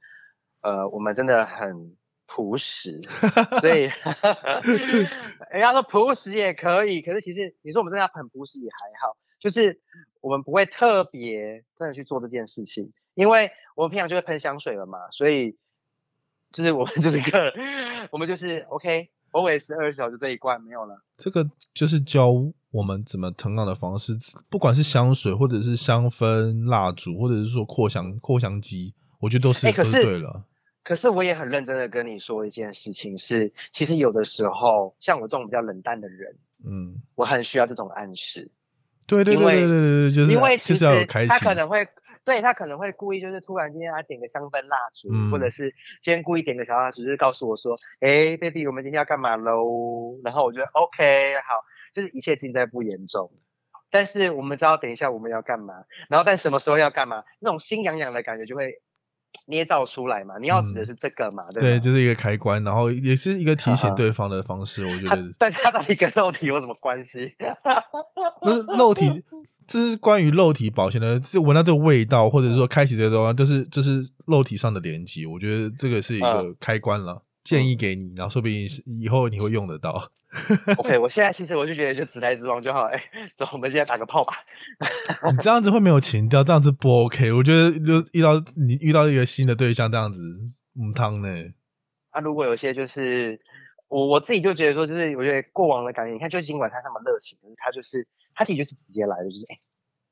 [0.61, 3.01] 呃，我们真的很朴实，
[3.59, 3.89] 所以
[5.51, 9.17] 人家说朴实也可以，可是其实你说我们真的很朴实也还好。
[9.41, 9.81] 就是
[10.21, 15.57] 我们不会特别真的去做这件事情，因为我们平常就会喷香水了嘛，所以
[16.51, 17.53] 就是我们 就是个，
[18.11, 21.03] 我们就是 OK，always 二十小时这一罐没有了。
[21.17, 22.31] 这个就是教
[22.71, 24.13] 我们怎么腾浪的方式，
[24.49, 30.45] 不管是香水或者是香氛蜡烛，或者是说扩香扩香机，我觉得都是都是对了。
[30.83, 38.51] 可是我也很认真的跟你说一件事情，是其实有的时候像我这种比较冷淡的人，嗯，我很需要这种暗示。
[39.17, 40.85] 对对对对对对，就是因为其实
[41.27, 41.87] 他可能会
[42.23, 50.19] 对他可能会故意就是突然今天他点个香氛蜡烛，或者是今天故意点个小蜡烛，就是告诉我说，哎，baby，我们今天要干嘛喽？
[50.23, 51.55] 然后我觉得 OK，好，
[51.93, 53.31] 就是一切尽在不言中。
[53.89, 55.73] 但是我们知道等一下我们要干嘛，
[56.09, 58.81] 然后但什么时候要干嘛，那种心痒痒的感觉就会。
[59.47, 60.37] 捏造出来嘛？
[60.39, 61.43] 你要指的是这个嘛？
[61.53, 64.85] 对，就是一个开关，然后也是一个提醒对方的方式。
[64.85, 67.33] 我觉得，但是它到底跟肉体有什么关系？
[68.41, 69.23] 不是肉体，
[69.67, 75.25] 这是关于肉体保鲜的，是闻到这个味道，或者说开启这个东西，就是就是肉体上的连接。
[75.25, 80.11] 我觉得这个是一个开关了，建议给你，然后说不定以后你会用得到。
[80.77, 82.83] OK，我现在其实我就觉得就直来直往就好。
[82.83, 83.03] 哎，
[83.37, 84.33] 走，我们现在打个炮吧。
[85.29, 87.33] 你这样子会没有情调，这样子不 OK。
[87.33, 90.21] 我觉得就遇到你遇到一个新的对象这样子，
[90.79, 91.27] 嗯汤呢。
[92.11, 93.41] 啊，如果有些就是
[93.89, 99.59] 我我自己就觉得说，就是我觉得过往的感觉，你看，就尽管他那么热情，他就是他其实就是直接来的，就是哎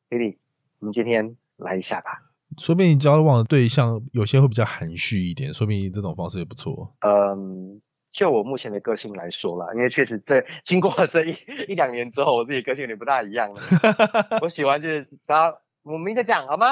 [0.09, 0.37] ，baby，
[0.79, 2.28] 我们今天来一下吧。
[2.59, 6.93] 说不定你交往的对象有些会比较含蓄一点，说不定这种方式也不错。
[6.99, 11.35] 嗯，就我目前的个性来说啦，因为确实这经过这一
[11.69, 13.61] 一两年之后，我自己个性有点不大一样了。
[14.43, 16.67] 我喜欢就是，然后我明着讲好吗？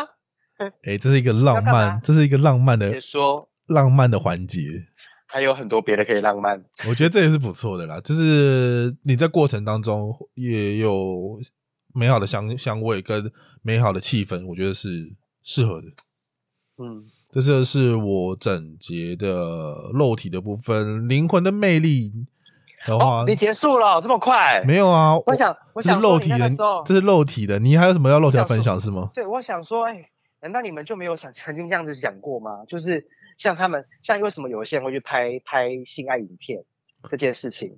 [0.84, 4.62] 哎，这是一个浪漫，这是一个浪漫的说浪漫的环节。
[5.30, 8.00] 还有很多别的可以浪漫，我觉得这也是不错的啦。
[8.00, 11.38] 就是你在过程当中也有
[11.94, 13.30] 美好的香香味跟
[13.62, 14.88] 美好的气氛，我觉得是
[15.48, 15.88] 适合的。
[16.78, 22.12] 嗯，这就是我整洁的肉体的部分，灵魂的魅力
[22.86, 24.64] 的话，你结束了这么快？
[24.68, 26.52] 没有啊，我想，我想肉体的，
[26.86, 29.10] 这是肉体的，你还有什么要肉体要分享是吗？
[29.14, 32.66] 对，我想说，哎，难道你们就没有想曾经这样子想过吗？
[32.68, 33.08] 就是。
[33.38, 36.64] 像他们，像为什么有些人会去拍拍性爱影片
[37.08, 37.78] 这件事情，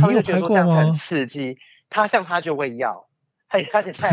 [0.00, 1.58] 他们就觉得说这样很刺激。
[1.88, 3.06] 他像他就会要，
[3.64, 4.08] 他他现在，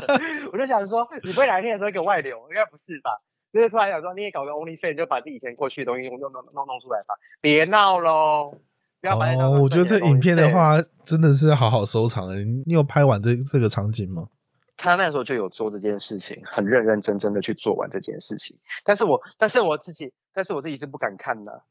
[0.52, 2.36] 我就想说，你不会哪一天的时候给我外流？
[2.50, 3.10] 应该不是吧？
[3.52, 7.14] 就是突然想说，你也搞个 OnlyFans，就把自己以前过去的东西弄弄弄弄出来吧。
[7.40, 8.58] 别闹喽！
[9.00, 12.28] 不要把哦，我觉得这影片的话，真的是好好收藏。
[12.66, 14.28] 你有拍完这这个场景吗？
[14.76, 18.56] 他那时候就有做这件事情，很认认真真的去做完这件事情。
[18.84, 20.12] 但是我，但是我自己。
[20.34, 21.62] 但是我自己是不敢看的。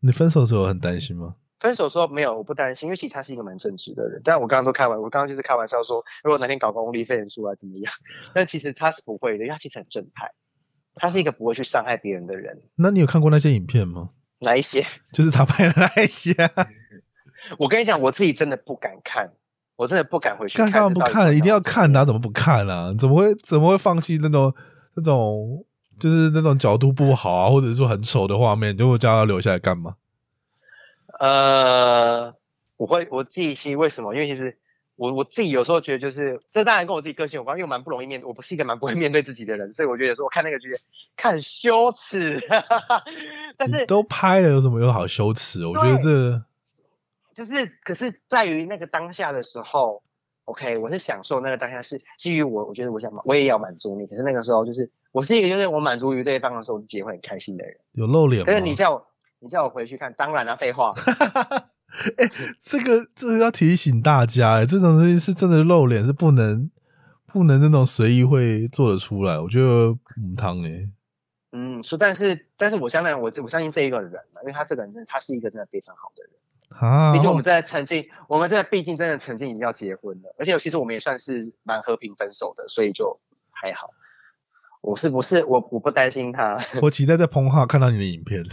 [0.00, 1.34] 你分手的时候很担心吗？
[1.58, 4.20] 分手说没有，我不担心，因为其实他是一个蛮正直的人。
[4.24, 7.92] 但我刚刚都开玩，我刚刚就是开玩笑说，如果哪天搞个 only fans 出来怎么样？
[8.34, 10.30] 但其实他是不会的，因为他其实很正派，
[10.94, 12.62] 他是一个不会去伤害别人的人。
[12.76, 14.10] 那你有看过那些影片吗？
[14.40, 14.84] 哪一些？
[15.12, 16.32] 就是他拍的那一些。
[17.58, 19.32] 我跟你讲，我自己真的不敢看，
[19.76, 20.70] 我真的不敢回去看。
[20.70, 21.34] 干嘛不看？
[21.34, 22.04] 一定要看啊！
[22.04, 22.92] 怎么不看啊？
[22.98, 24.52] 怎么会怎么会放弃那种
[24.94, 25.64] 那种？
[25.98, 29.94] 就是那种角度不好啊，或者是说很丑的画面，就会叫他留下来干嘛？
[31.18, 32.34] 呃，
[32.76, 34.14] 我会我自己其实为什么？
[34.14, 34.56] 因为其实
[34.96, 40.78] 我我自己有时候觉得，就是这当然跟我自己个性有关，因为我蛮不容易面，我不是一个蛮不会面对自己的人，所以我觉得说我看那个觉得
[41.16, 42.40] 看羞耻。
[43.56, 45.66] 但是都拍了，有什么有好羞耻？
[45.66, 46.44] 我觉得这
[47.34, 50.02] 就是，可是在于那个当下的时候。
[50.46, 54.06] OK，我是享受那个当下，是基于我，我觉得我想我也要满足你。
[54.06, 57.76] 可是那个时候，就是我是一个，就是我满足于对方的时候，我自己也会很开心的人。
[57.94, 58.44] 有露脸吗？
[58.46, 59.04] 但是你像我，
[59.40, 60.94] 你叫我回去看，当然了，废话。
[62.18, 66.70] 哎，这个这个要提醒大家，哎，这种东西是真的露脸，是不能
[67.26, 69.38] 不能那种随意会做得出来。
[69.38, 70.88] 我觉得母汤哎。
[71.52, 76.32] 嗯，说但是但是我相信我我相信这一个人，因为他这个人真的他是一个真的非常好的人。
[76.68, 77.12] 啊！
[77.12, 83.20] 毕竟我们在曾经，我们在毕竟真的曾经已经要结婚了，而且其实我们也算是蛮和平分手的，所以就
[83.52, 83.90] 还好。
[84.82, 86.58] 我是不是我我不担心他？
[86.82, 88.44] 我期待在彭浩看到你的影片。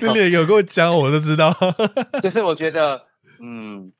[0.00, 1.54] 你脸有跟我讲，我都知道。
[2.22, 3.02] 就是我觉得，
[3.40, 3.92] 嗯，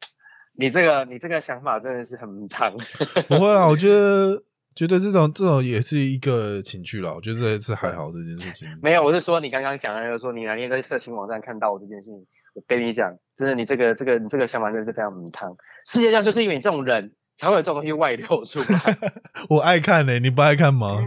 [0.57, 2.77] 你这个你这个想法真的是很长。
[3.29, 4.45] 不会啦，我觉得。
[4.77, 8.69] 觉得这种这种也是一个情趣啦，我觉得这是还好这件事情。
[8.81, 15.57] 没有，我是说你刚刚讲的，就是说你哪天在色情网站看到我这件事情，我跟你讲，真的，你这个这个你这个想法真的是非常迷汤。
[15.85, 18.67] 世界上就是因为你这种人才会有这种东西外流出来。
[19.49, 21.03] 我爱看呢，你不爱看吗？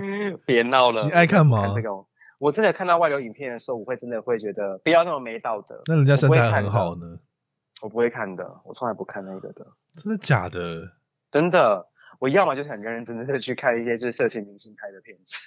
[0.45, 1.73] 别闹了，你爱看吗？
[1.75, 1.89] 这个
[2.39, 5.79] 我真的看到外流影片的时候，我会真的会觉得不要那么没道德。
[5.85, 7.19] 那人家身材很好呢，
[7.81, 9.67] 我不会看的，我从来不看那个的。
[9.95, 10.93] 真的假的？
[11.29, 11.87] 真的。
[12.19, 15.39] 我要么就是很认认真真的去看一些就是色情明星拍的片子，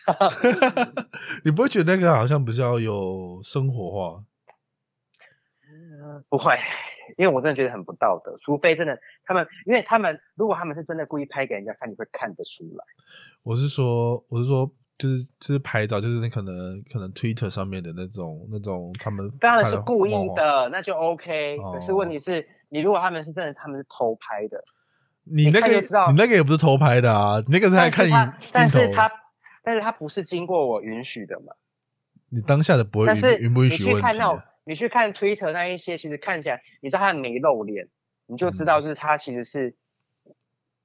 [1.44, 4.24] 你不会觉得那个好像比较有生活化？
[6.28, 6.52] 不会，
[7.16, 8.37] 因为我真的觉得很不道德。
[8.42, 12.85] 除非真的他们，因为他们如果他们是真的故意拍给人家看，你会看得出来。
[13.42, 21.59] 我是说，我是说，就是就是拍照，就是你可能可能 Twitter 上面的那种那种他们当然是故意的，那就 OK。
[21.72, 24.62] 可是问题是你如果他们是真的，他们是偷拍的。
[25.24, 25.68] 你那个，
[26.11, 29.11] 你那个也不是偷拍的啊，那个是在看影但是他，
[29.62, 31.55] 但是他不是经过我允许的嘛？
[32.29, 33.85] 你当下的不会允允不允许？
[33.85, 37.88] 你去看那，你去看 Twitter 那一些，其实看起来，你知道他没露脸，
[38.27, 39.77] 你就知道就是他其实是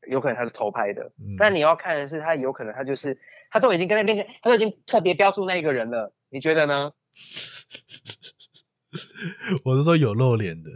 [0.07, 1.11] 有可能他是偷拍的。
[1.37, 6.91] 但你要看的是他有可能他就是他都已经跟那边，他都已经特别标注那一个人了，你觉得呢？
[9.65, 10.69] 我是说有露脸的。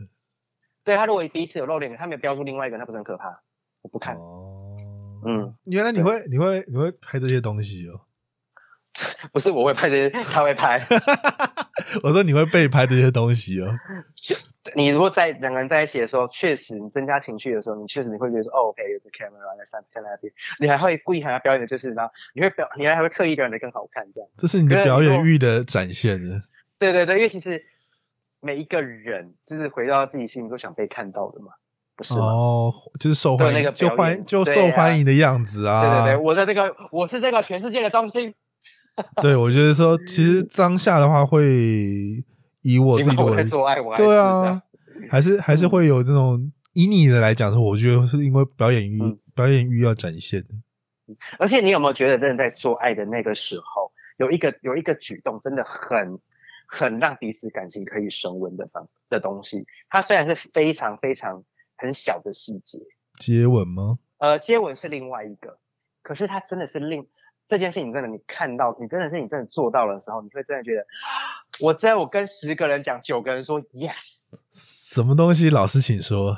[0.83, 3.43] 对他如果彼此有露脸，他没有标注另外一个，他不是很可怕？
[3.81, 4.77] 我不看哦，
[5.25, 8.01] 嗯，原来你会你会你会拍这些东西哦？
[9.33, 10.81] 不是我会拍这些，他会拍。
[12.03, 13.67] 我说你会被拍这些东西哦。
[14.15, 14.35] 就
[14.75, 24.29] 你如果在两个人在一起的时候，确实你增加情绪的时候，你确实你会觉得说，哦，OK，有个 camera 在在那边，你还会故意还要表演的就是，然后你会表，你还会刻意表演的更好看，这样。
[24.37, 26.41] 这是你的表演欲的展现的。
[26.77, 27.63] 对对对，因为其实
[28.39, 31.53] 每一个人就是回到自己心里都想被看到的嘛。
[31.95, 32.25] 不是吗？
[32.25, 35.81] 哦，就是受欢迎，就欢就受欢迎的样子啊！
[35.81, 38.33] 对对对，我在这个，我是这个全世界的中心。
[39.21, 42.23] 对，我觉得说，其实当下的话，会
[42.61, 44.61] 以我自己的做爱，我对啊，
[45.09, 48.99] 还是还是会有这种以你的来讲说，我觉得是因为表演欲，
[49.33, 50.43] 表演欲要展现。
[51.37, 56.19] 而且你有没有觉得，真的在做爱的那个时候，有一个有一个举动，真的很
[56.67, 59.65] 很让彼此感情可以升温的方的东西？
[59.89, 61.43] 它虽然是非常非常
[61.75, 62.79] 很小的细节，
[63.19, 63.97] 接吻吗？
[64.17, 65.57] 呃，接吻是另外一个，
[66.01, 67.07] 可是它真的是令
[67.53, 70.83] 这件事情真的，你看到，你真的是你真的做到的时候，你会真的觉得，
[71.61, 75.51] 我在我跟十个人讲，九个人说 yes，什么东西？
[75.51, 76.35] 老师请说。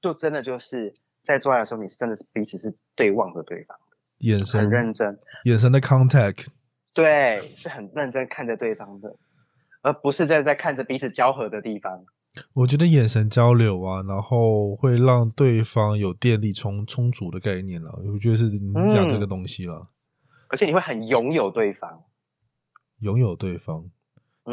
[0.00, 3.78] 就真的就是在做爱的时候，你是真的是彼此是对望着对方。
[4.18, 6.48] 眼神很认真，眼神的 contact，
[6.92, 9.14] 对，是很认真看着对方的，
[9.82, 12.04] 而不是在在看着彼此交合的地方。
[12.54, 17.92] 我觉得眼神交流啊，然后会让对方有电力充充足的概念了。
[18.12, 19.86] 我觉得是你讲这个东西了，
[20.52, 22.04] 而且你会很拥有对方，
[23.00, 23.90] 拥有对方，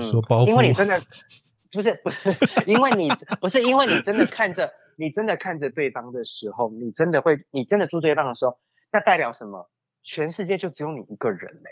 [0.02, 1.00] 说包袱，因为你真的
[1.72, 2.30] 不是不是，
[2.66, 3.10] 因为你
[3.40, 8.58] 不是因为你真的看着你真的看着对方的时候，你真的会，你真的住对方的时候。
[8.92, 9.70] 那代表什么？
[10.02, 11.70] 全世界就只有你一个人嘞，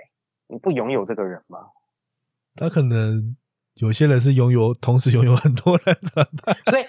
[0.47, 1.71] 你不拥有这个人吗？
[2.55, 3.35] 他可能
[3.75, 6.55] 有些人是拥有，同时拥有很多人，怎么办？
[6.65, 6.85] 所以，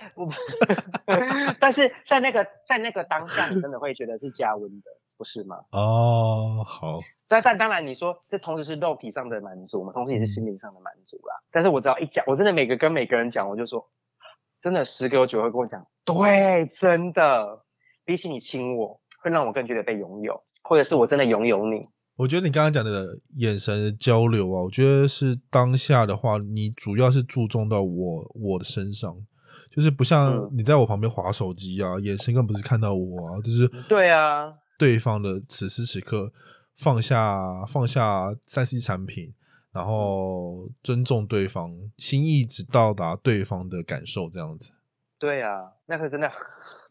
[1.60, 5.56] 但是在那个在那个当下，你真的会觉得是加温的，不是吗？
[5.70, 7.00] 哦，好。
[7.28, 11.34] 但但当然，你说这同时是肉体上的满足嘛，同时也是心灵上的满足啦。
[11.52, 13.88] 但是我只要一讲，我真的每个跟每个人讲，我就说，
[14.60, 17.64] 真的十个有九个跟我讲，对，真的，
[18.04, 19.00] 比起你亲我。
[19.20, 21.88] 会让我更觉得被拥有，或者是我真的拥有你。
[22.14, 29.16] 我觉得你刚刚讲的眼神交流啊，我觉得是当下的话，你主要是注重到我我的身上，
[29.72, 36.32] 就是不像你在我旁边划手机啊，眼神更不是看到我啊，就是对啊，对方的此时此刻
[36.78, 39.34] 放下放下三 C 产品，
[39.72, 44.70] 然后尊重对方，心意只到达对方的感受这样子。
[45.18, 46.32] 对啊，那个真的。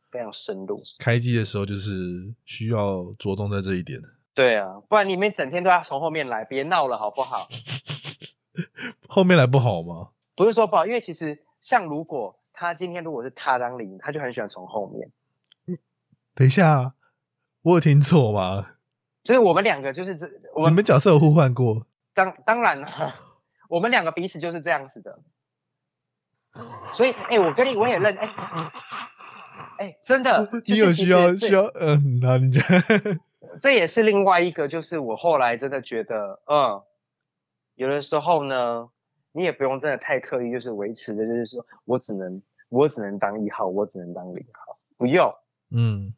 [0.10, 4.02] 非常深入，开机的时候就是需要着重在这一点。
[4.34, 7.46] 对啊，不然你们整天都要从后面来，别闹了好不好？
[9.10, 10.12] 后面来不好吗？
[10.34, 15.12] 不是说不好，因为其实像如果他今天如果是他当零，他就很喜欢从后面。
[16.34, 16.96] 等一下，
[17.64, 18.77] 我有听错吗？
[19.28, 21.86] 就是我们两个就是这，我们角色有互换过。
[22.14, 23.14] 当当然了，
[23.68, 25.20] 我们两个彼此就是这样子的。
[26.94, 28.30] 所以，哎，我跟你我也认，哎。
[29.80, 32.64] 哎，真的，你有需要需要，嗯，那你讲，
[33.62, 36.82] 这也是另外一个，就是我后来真的觉得，嗯，
[37.76, 38.90] 有的时候呢，
[39.34, 45.32] 你也不用真的太刻意，就是维持着，就是说我只能我只能当一号，我只能当零号，不用，
[45.70, 46.16] 嗯，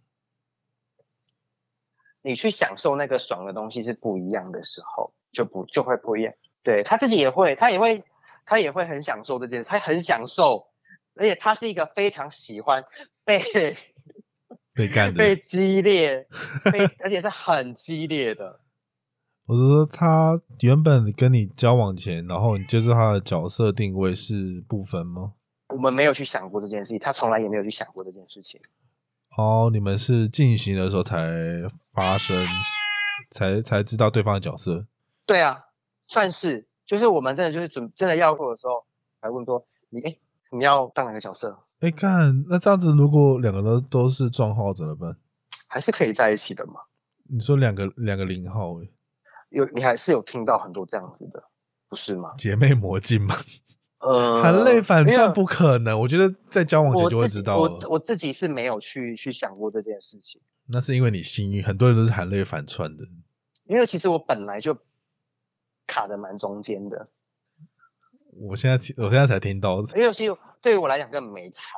[2.29, 6.31] 你去享受那个爽的东西是不一样的时候，就不就会不一样。
[6.61, 8.03] 对他自己也会，他也会，
[8.45, 10.67] 他也会很享受这件事，他很享受，
[11.15, 12.83] 而且他是一个非常喜欢。
[13.25, 13.39] 被
[14.75, 16.27] 被干的， 被激烈，
[16.71, 18.59] 被而且是很激烈的。
[19.49, 25.33] 我是说，他原本跟你交往前，然后你接受他的角色定位是不分吗？
[25.69, 28.61] 我们没有去想过这件事情，他从来也没有去想过这件事情。
[29.39, 31.17] 哦，你们是进行的时候才
[31.93, 32.45] 发生，
[33.31, 34.85] 才才知道对方的角色。
[35.25, 35.67] 对啊，
[36.07, 38.85] 算是，就是我们真的就是准真的要过的时候，
[39.21, 40.17] 还问说你哎，
[40.51, 41.57] 你要当哪个角色？
[41.79, 45.15] 哎，看那这样子，如果两个都都是撞号怎么办？
[45.69, 46.81] 还是可以在一起的嘛？
[47.29, 48.75] 你说两个两个零号，
[49.47, 51.45] 有你还是有听到很多这样子的，
[51.87, 52.33] 不是吗？
[52.37, 53.35] 姐妹魔镜吗？
[53.99, 55.99] 呃，含泪反串不可能。
[55.99, 57.57] 我觉得在交往前就会知道。
[57.57, 60.41] 我我自己是没有去去想过这件事情。
[60.67, 63.05] 那是因为你幸运，很多人都是含泪反串的。
[63.65, 64.77] 因为其实我本来就
[65.85, 67.09] 卡的蛮中间的。
[68.33, 71.71] 我现在我现在才听到，因为其实对于我来讲根本没差，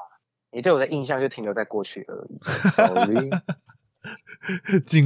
[0.51, 2.37] 你对我的印象就停留在过去而已。
[2.69, 3.29] Sorry，
[4.85, 5.05] 敬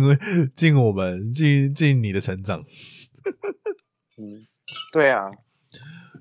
[0.56, 2.66] 敬我们敬敬你的成长。
[4.18, 4.26] 嗯，
[4.92, 5.28] 对啊，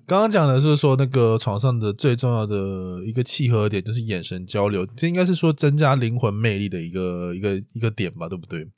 [0.06, 8.68] 刚刚讲的是说那个床上的最重要的一个契合点就是眼神交流，这应该是说增加灵魂魅力的一个一个一个点吧，对不对？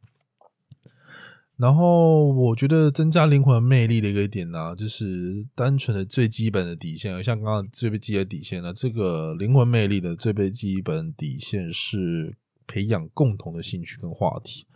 [1.56, 14.66] 然后我觉得增加灵魂魅力的一个点呢，就是单纯的最基本的底线，像刚刚最被基的底线呢，这个灵魂魅力的最被基本底线是培养共同的兴趣跟话题。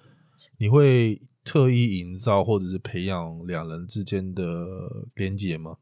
[0.58, 4.66] 你会特意营造或者是培养两人之间的
[5.14, 5.76] 连接吗？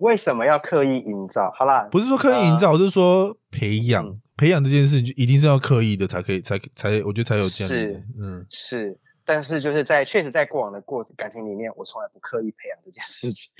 [0.00, 1.50] 为什么要刻意营造？
[1.56, 4.20] 好啦，不是说刻意营造，就是说培养。
[4.36, 8.02] 培养这件事就一定是要刻意的才可以，才才我觉得才有建立。
[8.18, 8.98] 嗯，是。
[9.22, 13.54] 但是就是在确实在过往的过感情里面，我从来不刻意培养这件事情。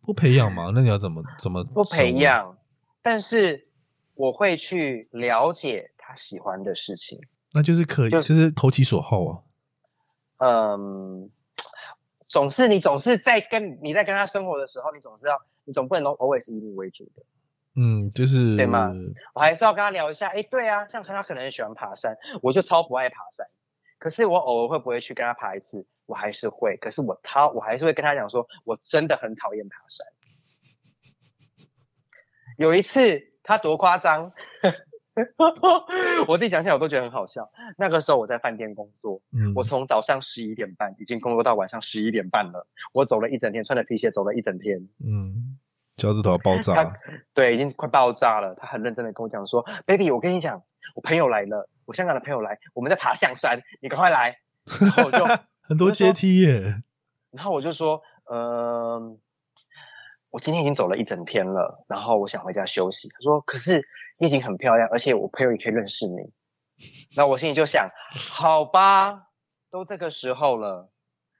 [0.00, 0.70] 不培养嘛？
[0.74, 2.56] 那你要怎么怎么不培养？
[3.02, 3.68] 但是
[4.14, 7.20] 我会去了解他喜欢的事情。
[7.52, 9.38] 那就是可以，就是投其所好啊。
[10.38, 11.30] 嗯，
[12.26, 17.22] 总是你总是在跟你在跟他生活的时候，你总是要，你总不能 always 以你为主的。
[17.76, 18.92] 嗯，就是对吗？
[19.34, 20.28] 我还是要跟他聊一下。
[20.28, 23.46] 哎，对啊，像他可能喜欢爬山，我就超不爱爬山。
[23.98, 25.86] 可是我偶尔会不会去跟他爬一次？
[26.06, 26.76] 我还是会。
[26.76, 30.06] 可是我他我还是会跟他讲说，我真的很讨厌爬山。
[32.58, 34.32] 有一次他多夸张。
[36.26, 37.48] 我自己讲起来我都觉得很好笑。
[37.76, 39.20] 那个时候我在饭店工作，
[39.54, 42.66] 我从早上十一点半已经工作到晚上十一点半了。
[42.92, 45.56] 我走了一整天，穿着皮鞋走了一整天，嗯，
[45.96, 46.92] 脚趾头要爆炸。
[47.32, 48.54] 对，已经快爆炸了。
[48.56, 50.60] 他很认真的跟我讲说：“baby，我跟你讲，
[50.96, 54.36] 我朋友来了，我香港的朋友来，我们在爬象山，你赶快来。”
[54.80, 55.24] 然后我就
[55.62, 56.82] 很多阶梯耶。
[57.30, 59.16] 然后我就说：“嗯，
[60.30, 63.80] 我今天已经走了一整天了，然后我想回家休息。”他说：“可是。”
[64.18, 66.16] 你已经很漂亮，而且我朋友也可以认识你。
[67.16, 69.28] 那我心里就想，好吧，
[69.70, 70.90] 都这个时候了，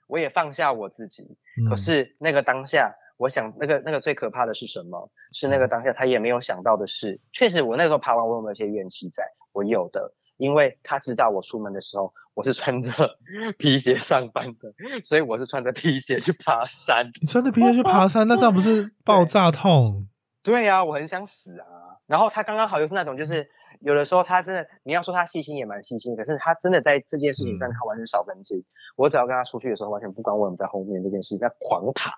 [0.07, 1.37] 我也放下我自己。
[1.69, 5.09] 可是那个当下，我想那个那个最可怕的是什么？
[5.31, 9.23] 是那个当下他也没有想到的是，确实我那时候爬完，我有没有一些怨气在？
[9.51, 12.91] 我有的，因为他知道我出门的时候我是穿着
[13.57, 14.73] 皮鞋上班的，
[15.03, 17.09] 所以我是穿着皮鞋去爬山。
[17.21, 20.07] 你穿着皮鞋去爬山，那这样不是 爆炸痛？
[20.43, 21.67] 对呀，我很想死啊。
[22.07, 23.49] 然后他刚刚好又是那种，就是
[23.79, 28.63] 有的时候他真的，你要说他细心也蛮细心，可是他真的在这件事情上他完全少根筋。
[28.95, 32.11] 我只要跟他出去的时候，完全不管我们在后面这件事情，在狂爬。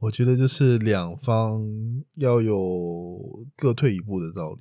[0.00, 1.62] 我觉得就是两方
[2.16, 4.60] 要有各退一步的道理。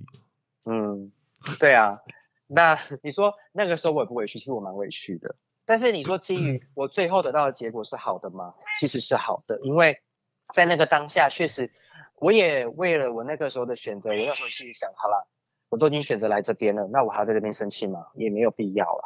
[0.65, 1.11] 嗯，
[1.59, 1.99] 对啊。
[2.47, 5.35] 那你说那个时候我也不委屈，其实我蛮委屈的。
[5.65, 8.53] 但是你说基于 我最后得到的结果是好的吗？
[8.79, 10.01] 其实是好的，因为
[10.53, 11.71] 在那个当下确实。
[12.23, 15.27] 我也为了我那个时候的选择，我那时候心里想，好了，
[15.67, 18.07] 我都已经选择来这边了，那我还要在这边生气吗？
[18.15, 19.03] 也没有必要了。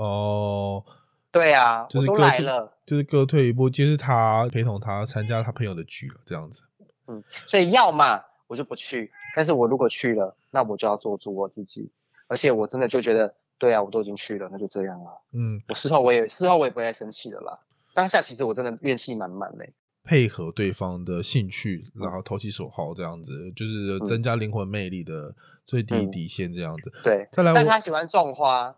[0.00, 0.82] 哦，
[1.30, 6.62] 对啊，就是都来了，就是各退一步，就是他陪同他参加他朋友的局了，这样子。
[7.06, 11.92] 嗯，所以要嘛我就不去，但是我如果去了，那我就要做主我自己，
[12.28, 15.20] 而且我真的就觉得，对啊，我都已经去了，那就这样了。
[15.32, 17.60] 嗯，我事后我也事后我也不会再生气的啦。
[17.92, 19.74] 当下其实我真的怨气满满嘞。
[20.04, 25.34] 配合对方的兴趣，然后投其所好，这样子就是增加灵魂魅力的
[25.64, 26.92] 最低底线，这样子。
[27.02, 28.76] 对，再来，但他喜欢种花。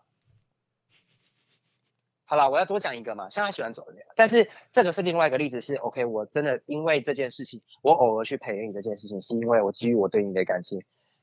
[2.28, 10.82] 好了，我要多讲一个嘛，像他喜欢种，但是这个是另外一个例子，是 OK，我真的因为这件事情，我偶尔去陪你这件事情，是因为我基于我对你的感情，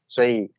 [0.10, 0.54] 所以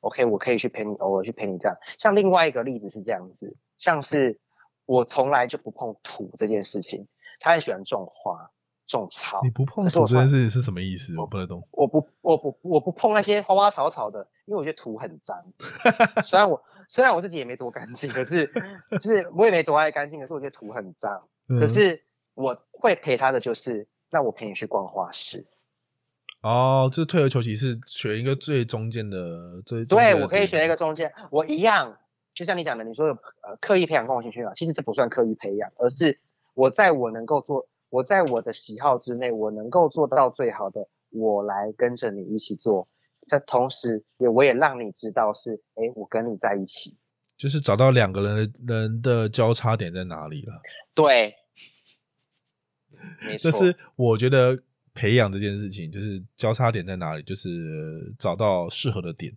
[0.00, 1.76] OK，我可以去陪你，偶尔去陪你这样。
[1.98, 4.40] 像另外一个例子是这样子，像是
[4.86, 7.08] 我从来就不碰土这件事情，
[7.40, 8.50] 他很喜欢种花。
[8.86, 11.18] 种草，你不碰土这件事是什么意思？
[11.18, 11.66] 我不能懂。
[11.70, 15.42] 我不，我不，我不碰那些花花草草的，因为我觉得土很脏。
[16.22, 18.46] 虽然我虽然我自己也没多干净，可是
[18.90, 21.22] 就是我也没多爱干净，可是我觉得土很脏。
[21.48, 22.02] 可是
[22.34, 25.46] 我会陪他的就是，那我陪你去逛花市。
[26.42, 29.84] 哦，这退而求其次，选一个最中间的最。
[29.86, 31.10] 对，我可以选一个中间。
[31.30, 31.96] 我一样，
[32.34, 36.20] 就像你讲的，你说呃刻意培养共同兴趣啊，其实这不算刻意培养，而是
[36.52, 37.66] 我在我能够做。
[37.94, 42.88] 我在我的喜好之内，我能够做到最好的，我来跟着你一起做。
[43.28, 46.96] 在同时，也我也让你知道是，哎，我跟你在一起，
[47.36, 50.60] 就是找到两个人的人的交叉点在哪里了。
[50.92, 51.36] 对，
[53.24, 53.52] 没错。
[53.52, 54.60] 就是我觉得
[54.92, 59.32] 培养这件事情，就是交叉点在哪里，就是找到适合的点。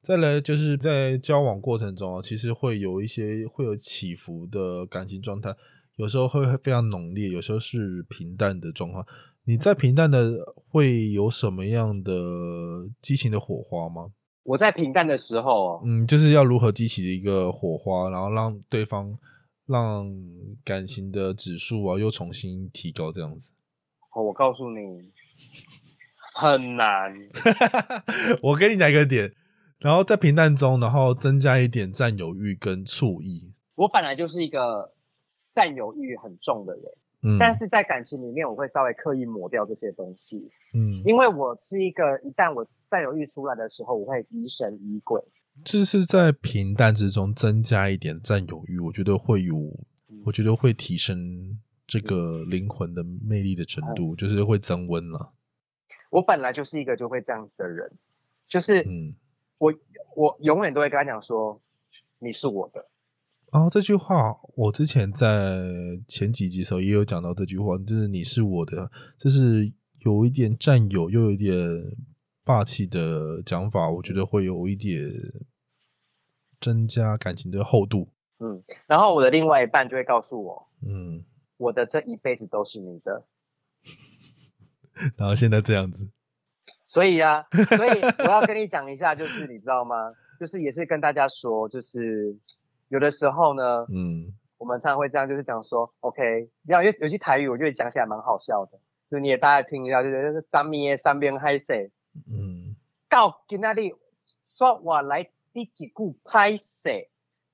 [0.00, 5.52] 再来就是在交往过程中啊，其实会有一些会有起伏的感情状态。
[5.96, 9.06] 有时候会非常浓烈，有时候是平淡的状况。
[9.44, 12.12] 你在平淡的会有什么样的
[13.00, 14.10] 激情的火花吗？
[14.42, 19.16] 我在平淡的时候，嗯，就是要如何激起一个火花，然后让对方
[19.66, 20.06] 让
[20.64, 23.52] 感情的指数啊又重新提高，这样子。
[24.14, 25.12] 哦，我告诉你，
[26.34, 27.14] 很难。
[28.42, 29.32] 我跟你讲一个点，
[29.78, 33.52] 然后在平淡中，然后增加一点占有欲跟醋意。
[33.76, 34.95] 我本来就是一个。
[35.56, 36.84] 占有欲很重的人，
[37.22, 45.22] 嗯，但是在感情里面，我会稍微刻意抹掉这些东西，嗯，因为我是一个一旦我占有欲出来的时候，我会疑神疑鬼。
[45.64, 49.56] 这是在平淡之中增加一点占有欲，我觉得会有，
[50.26, 55.32] 我觉得会提升这个灵魂的魅力的程度，就是会增温了。
[56.10, 57.90] 我本来就是一个就会这样子的人，
[58.46, 59.14] 就是，嗯，
[59.56, 59.72] 我
[60.14, 61.62] 我永远都会跟他讲说，
[62.18, 62.86] 你是我的。
[63.52, 65.62] 哦，这句话我之前在
[66.06, 71.56] 前几集时候也有讲到这句话，就是你是我的，这是有一点占有又有一点
[72.44, 75.08] 霸气的讲法，我觉得会有一点
[76.60, 78.10] 增加感情的厚度。
[78.40, 81.24] 嗯，然后我的另外一半就会告诉我，嗯，
[81.56, 83.26] 我的这一辈子都是你的。
[85.16, 86.10] 然后现在这样子，
[86.84, 89.94] 所以呀，所以我要跟你讲一下，就是你知道吗？
[90.38, 92.36] 就是也是跟大家说，就是。
[92.88, 98.78] 有的时候呢，嗯，我们常常会这样，就是讲说，OK，要有有些台语，我觉得讲起来蛮好笑的，
[99.10, 101.74] 就你也大概听一下，就是三面三边嗨色，
[102.30, 102.76] 嗯，
[103.08, 103.94] 到今那里
[104.44, 106.90] 说我来第几句拍摄，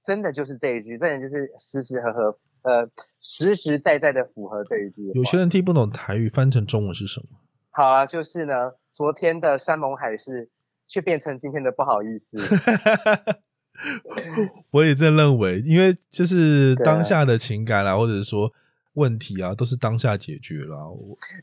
[0.03, 5.11] 真的就是这一句，真的就是实时和和，呃，实实在在的符合这一句。
[5.15, 7.39] 有些人听不懂台语，翻成中文是什么？
[7.71, 10.51] 好啊，就是呢，昨天的山盟海誓，
[10.87, 12.37] 却变成今天的不好意思。
[14.71, 18.53] 我也这样认为，因为就是当下的情感啦，或者说
[18.95, 20.77] 问题啊，都是当下解决了。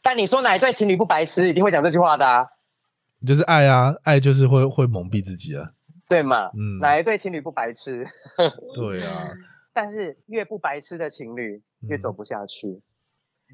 [0.02, 2.46] 但你说哪一对情侣不白痴，一定会讲这句话的啊？
[3.26, 5.72] 就是爱啊，爱就是会会蒙蔽自己啊，
[6.08, 6.48] 对嘛？
[6.50, 8.08] 嗯，哪一对情侣不白痴？
[8.74, 9.32] 对啊。
[9.74, 12.82] 但是越不白痴的情侣越走不下去，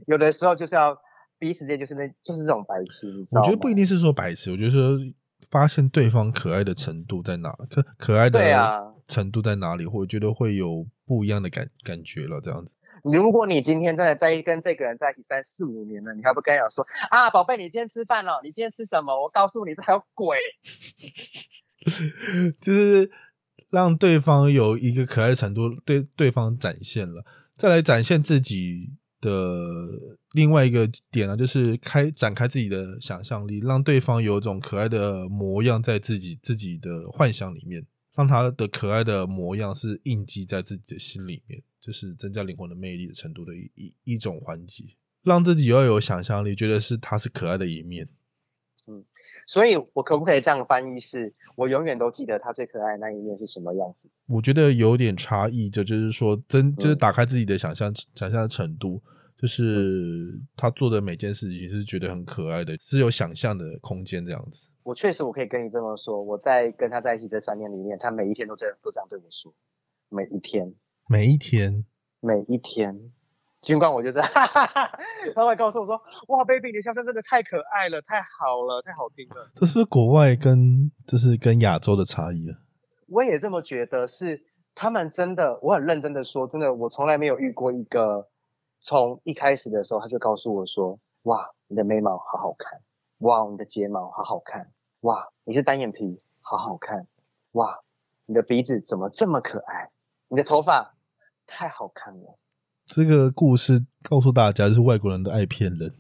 [0.05, 0.97] 有的时候就是要
[1.39, 3.07] 彼此间就是那就是这种白痴。
[3.32, 4.99] 我觉得不一定是说白痴，我觉得说。
[5.58, 7.49] 发现对方可爱的程度在哪？
[7.70, 9.86] 可可爱的程度在哪里？
[9.86, 12.41] 我觉得会有不一样的感感觉了。
[12.41, 12.74] 这样子，
[13.06, 18.41] 如果你今天真的在跟这个人在一起三四五年了，你还不跟他说啊，宝贝，你今天吃饭了？
[18.43, 19.16] 你今天吃什么？
[19.24, 20.38] 我告诉你，这还有鬼。
[22.60, 23.10] 就是
[23.70, 27.24] 让对方有一个可爱程度，对对方展现了，
[27.56, 28.97] 再来展现自己。
[29.22, 29.32] 的
[30.36, 44.83] 另外一个点呢，就是开展开自己的想象力，让对方有一种可爱的模样在自己自己的幻想里面，让他的可爱的模样是印记在自己的心里面，就是增加灵魂的魅力的程度的一一一种环节，
[45.23, 48.09] 让自己要有想象力，觉得是他是可爱的一面。
[48.88, 49.05] 嗯，
[49.47, 50.99] 所以我可不可以这样翻译？
[50.99, 54.09] 是我永远都记得他最可爱的那一面是什么样子？
[54.27, 59.01] 我觉得有点差异，就就是说，真就是打开自己的想象想象的程度。
[59.38, 64.69] 就是他做的每件事情是觉得很可爱的，是有想象的空间这样子。
[64.83, 69.53] 我确实我可以跟你这么说，我在跟他在一起这三年里面，他每一天都这样都这样对我说，
[70.09, 70.73] 每一天，
[71.07, 71.86] 每一天，
[72.21, 73.11] 每一天。
[73.61, 74.19] 尽管我就是，
[75.33, 82.59] 他会告诉我说：“哇，baby，你的笑声真的太可爱了，太好了，太好听了。”这是国外跟这是跟亚洲的差异啊。
[83.07, 84.43] 我也这么觉得，是
[84.75, 88.29] 他们真的，我很认真的说，真的，我从来没有遇过一个。
[88.88, 92.81] 从一开始的时候，他就告诉我说：“哇，你的眉毛好好看，
[93.17, 97.07] 哇，你的睫毛好好看，哇，你是单眼皮，好好看，
[97.53, 97.79] 哇，
[98.27, 99.89] 你的鼻子怎么这么可爱？
[100.27, 100.93] 你的头发
[101.47, 102.38] 太好看了。”
[102.86, 105.95] 这个故事告诉大家，就是外国人都爱骗人，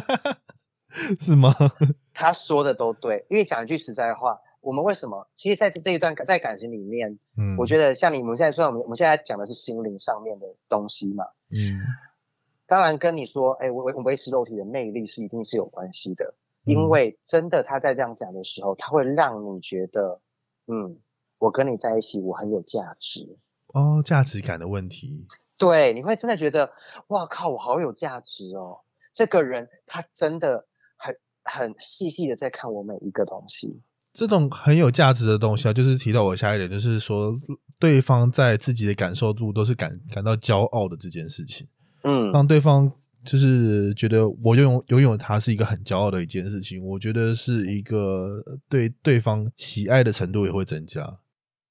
[1.18, 1.54] 是吗？
[2.12, 4.42] 他说的都对，因为讲一句实在话。
[4.60, 5.28] 我们为什么？
[5.34, 11.80] 其实，在这一段在感情里面，嗯，我觉得像你们现在说，我们我们现在讲的是心灵上面的东西嘛，嗯，
[12.66, 16.34] 当然跟你说，哎，维维持肉体的魅力是一定是有关系的，
[16.64, 20.20] 因为真的他在这样讲的时候，他会让你觉得，
[20.66, 20.98] 嗯，
[21.38, 23.38] 我跟你在一起，我很有价值。
[23.68, 26.72] 哦，价值感的问题，对，你会真的觉得，
[27.08, 28.80] 哇靠，我好有价值哦，
[29.12, 33.82] 这个人他真的很很细细的在看我每一个东西。
[34.18, 37.32] 这种很有价值的东西啊，就是提到我下一点，就是说
[37.78, 41.68] 对方在自己的感受度都是感感到骄傲的这件事情，
[42.02, 42.90] 嗯，让对方
[43.24, 51.20] 就是觉得我拥有拥有他是一个很骄傲的一件事情，我觉得是一个对对方喜爱的程度也会增加，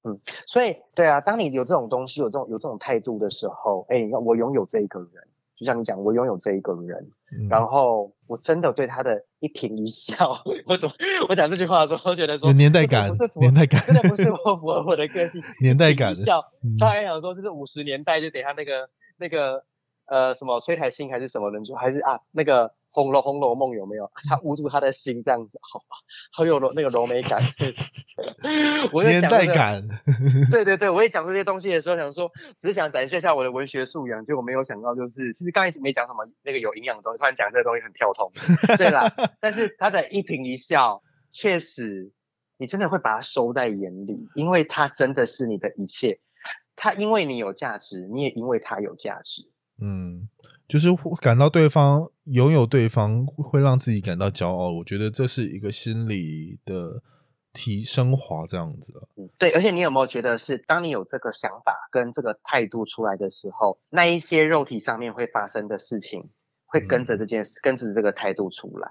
[0.04, 5.27] 嗯，所以对啊，当你有这种东西，有这种有这种态度的时候，哎，我拥有这一个人。
[5.58, 7.10] 就像你讲，我拥有这一个人，
[7.50, 10.94] 然后我真的对他的一颦一笑，我怎么
[11.28, 16.44] 我讲这句话的时候，觉得说年代感，不是年代感，真的不是我符合我的个性， 年代感，笑，
[16.78, 18.88] 他还想说这是五十年代，就等下那个
[19.18, 19.64] 那个
[20.06, 22.72] 呃什么崔台新还是什么人，就还是啊那个。
[22.90, 24.10] 红楼红楼梦有没有？
[24.28, 25.80] 他捂住他的心，这样子，好，
[26.32, 27.40] 好有柔那个柔美感。
[29.04, 29.86] 年代感。
[30.50, 38.32] 对对对，我也讲这些东西的时候，想说只是想展现一下我的文学素养，结果没有想到，就是其实刚一直没讲什么那个有营养的东西，突然讲这个东西很跳痛。
[38.76, 42.12] 对啦，但是他的一颦一笑，确实
[42.56, 46.20] 你真的会把它收在眼里，因为他真的是你的一切。
[46.74, 49.50] 他因为你有价值，你也因为他有价值。
[49.80, 50.28] 嗯。
[50.68, 50.88] 就是
[51.22, 57.02] 感到对方拥有对方会让自己感到骄傲，我觉得这是一个心理的
[57.54, 59.08] 提升华这样子了。
[59.16, 66.28] 嗯，对，而且你有没有觉得是，当你有这个想法跟这个态度出来的时候，那一些肉体上面会发生的事情，
[66.66, 68.90] 会跟着这件事，跟着这个态度出来。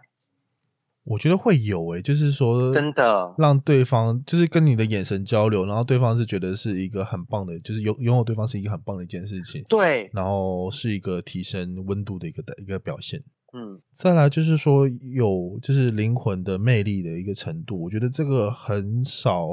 [1.10, 9.64] 我觉得会有诶，就是说，真的让对方就是跟你的眼神交流，然后对方是觉得是一个很棒的，就是拥拥有对方是一个很棒的一件事情。
[9.70, 13.24] 对，然后是一个提升温度的一个的一个表现。
[13.53, 19.47] 嗯，再来就是说有就是灵魂的魅力的一个程度，我觉得这个很少，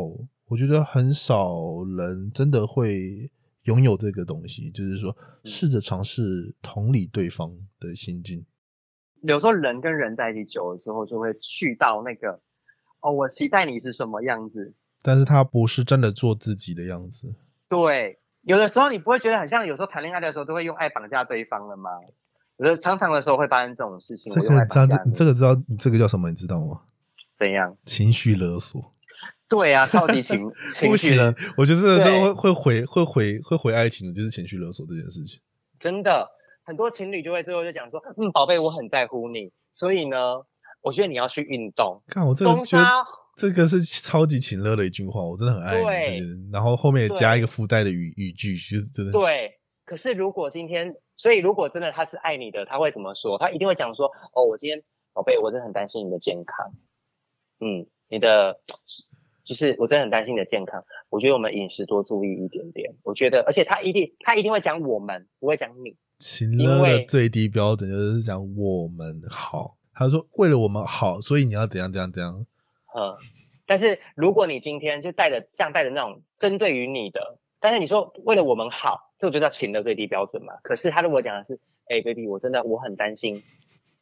[0.48, 1.54] 我觉得很少
[1.96, 3.30] 人真的会
[3.62, 8.44] 拥有这个东西，就是说试着尝试同理对方的心境。
[9.26, 12.40] 有时候人跟人在一起久了之后，就会去到那个
[13.00, 17.34] 哦，我期待你是什么样子，但是他不是真的做自己的样子。
[17.68, 21.90] 对，有的时候你不会觉得很像，有时候谈恋爱的时候都会用爱绑架对方了吗？
[22.58, 24.32] 有的常常的时候会发生这种事情。
[24.32, 24.66] 这个
[25.14, 26.28] 这个知道你这个叫什么？
[26.30, 26.82] 你知道吗？
[27.34, 27.76] 怎样？
[27.84, 28.92] 情绪勒索。
[29.48, 31.34] 对啊，超级情 情绪勒。
[31.56, 35.40] 我觉得这个会会毁会毁会毁爱情的，就是情绪勒索这件事情。
[35.78, 36.28] 真的。
[36.64, 40.44] 很多情侣就会最后就讲说，嗯，宝贝，我很在乎你，所以呢，
[40.80, 42.02] 我觉得你要去运动。
[42.08, 42.88] 看我这个觉得
[43.36, 46.20] 这个是超级情乐的一句话，我真的很爱你。
[46.52, 49.12] 然后后面也加一个附带的语语句，就是真的。
[49.12, 53.36] 对，可是如果今天，所以如果真的他是爱你的，他会怎么说？
[53.38, 56.72] 他一定会讲说，哦，我今天宝贝，我真的很担心你的健康。
[57.60, 58.60] 嗯，你的
[59.44, 60.84] 就是我真的很担心你的健康。
[61.10, 62.94] 我觉得我们饮食多注意一点点。
[63.02, 65.96] 我觉得，而且他一定他一定会讲我们，不会讲你。
[66.26, 72.46] 情乐的最低标准就是讲我们好，他说为了我们好，所以你要怎样怎样怎样。
[72.96, 73.14] 嗯，
[73.66, 80.54] 但是如果你今天就带着像带着那种针对于你的，但是你说为了我们好，这就叫情的最低标准嘛。
[80.62, 81.60] 可是他如果讲的是，
[81.90, 83.42] 哎，baby，我真的我很担心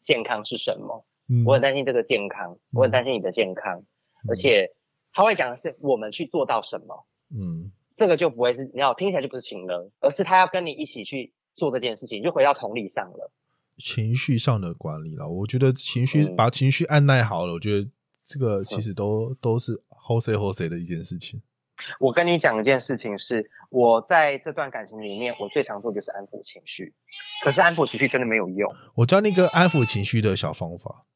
[0.00, 1.04] 健康是什么，
[1.44, 3.82] 我很担心这个健康，我很担心你的健康，
[4.28, 4.70] 而且
[5.12, 7.04] 他会讲的是我们去做到什么，
[7.34, 11.32] 嗯，这个就不会是你要听起来就不是情了，而是他要跟你一起去。
[11.54, 13.30] 做这件事情就回到同理上了，
[13.78, 15.28] 情绪上的管理了。
[15.28, 17.88] 我觉得情绪把情绪按耐好了，我觉得
[18.18, 21.42] 这个其实都都是 hold 谁 hold 谁的一件事情。
[21.98, 26.94] 我跟你讲一件事情，是我在这段感情里面，我最常做就是安抚情绪。
[27.44, 28.72] 可是安抚情绪真的没有用。
[28.94, 31.06] 我教你个安抚情绪的小方法。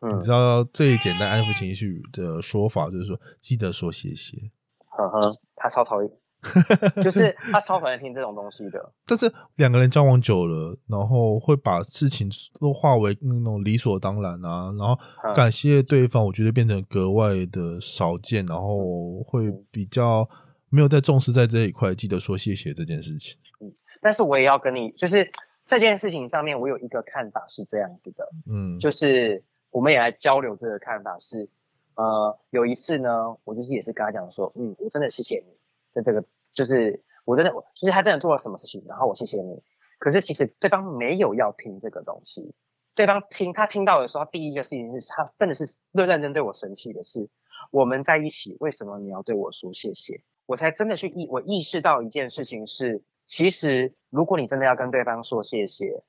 [0.00, 4.50] 嗯，你知道最简单安抚情绪的说法就是说，记得说谢谢。
[4.86, 6.10] 呵呵，他超讨厌。
[7.04, 14.98] 就是他超讨厌听这种东西的，但是两个人交往久了，然后会把事情都化为那种理所当然啊，然后
[15.34, 20.26] 感谢对方，我觉得变成格外的少见，然后会比较
[20.70, 23.38] 没有在重视在这一块，记得说谢谢这件事情。
[23.60, 25.30] 嗯，但是我也要跟你，就是
[25.66, 31.50] 这件事情上面，我有一个看法是这样子的，嗯，就是我们也来交流这个看法是，
[31.96, 35.59] 呃，有一次呢，我就是也是跟他讲说，嗯，我真的谢谢你。
[35.92, 39.62] 在这个就是我真的，就是他真的做了什么事情，然后我谢谢你。
[39.98, 42.54] 可是其实对方没有要听这个东西，
[42.94, 47.28] 对方听他听到的时候，第一个事情是他真的是认认真对我生气的是，
[47.70, 50.22] 我们在一起，为什么你要对我说谢谢？
[50.46, 56.02] 我才真的去意我意识到一件事情是，其实如果你真的要跟对方说谢谢，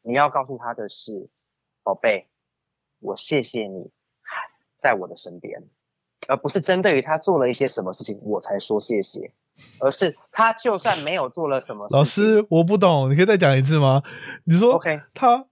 [0.00, 1.28] 你要告诉他的是，
[1.82, 2.28] 宝贝，
[3.00, 3.90] 我谢谢你
[4.78, 5.64] 在我的身边。
[6.28, 9.32] 而不是针对于他做了一些什么事情我才说谢谢，
[9.80, 14.02] 而是他就算没有做了什么，老师我不懂，你可以再讲一次吗？
[14.44, 15.46] 你说，OK，他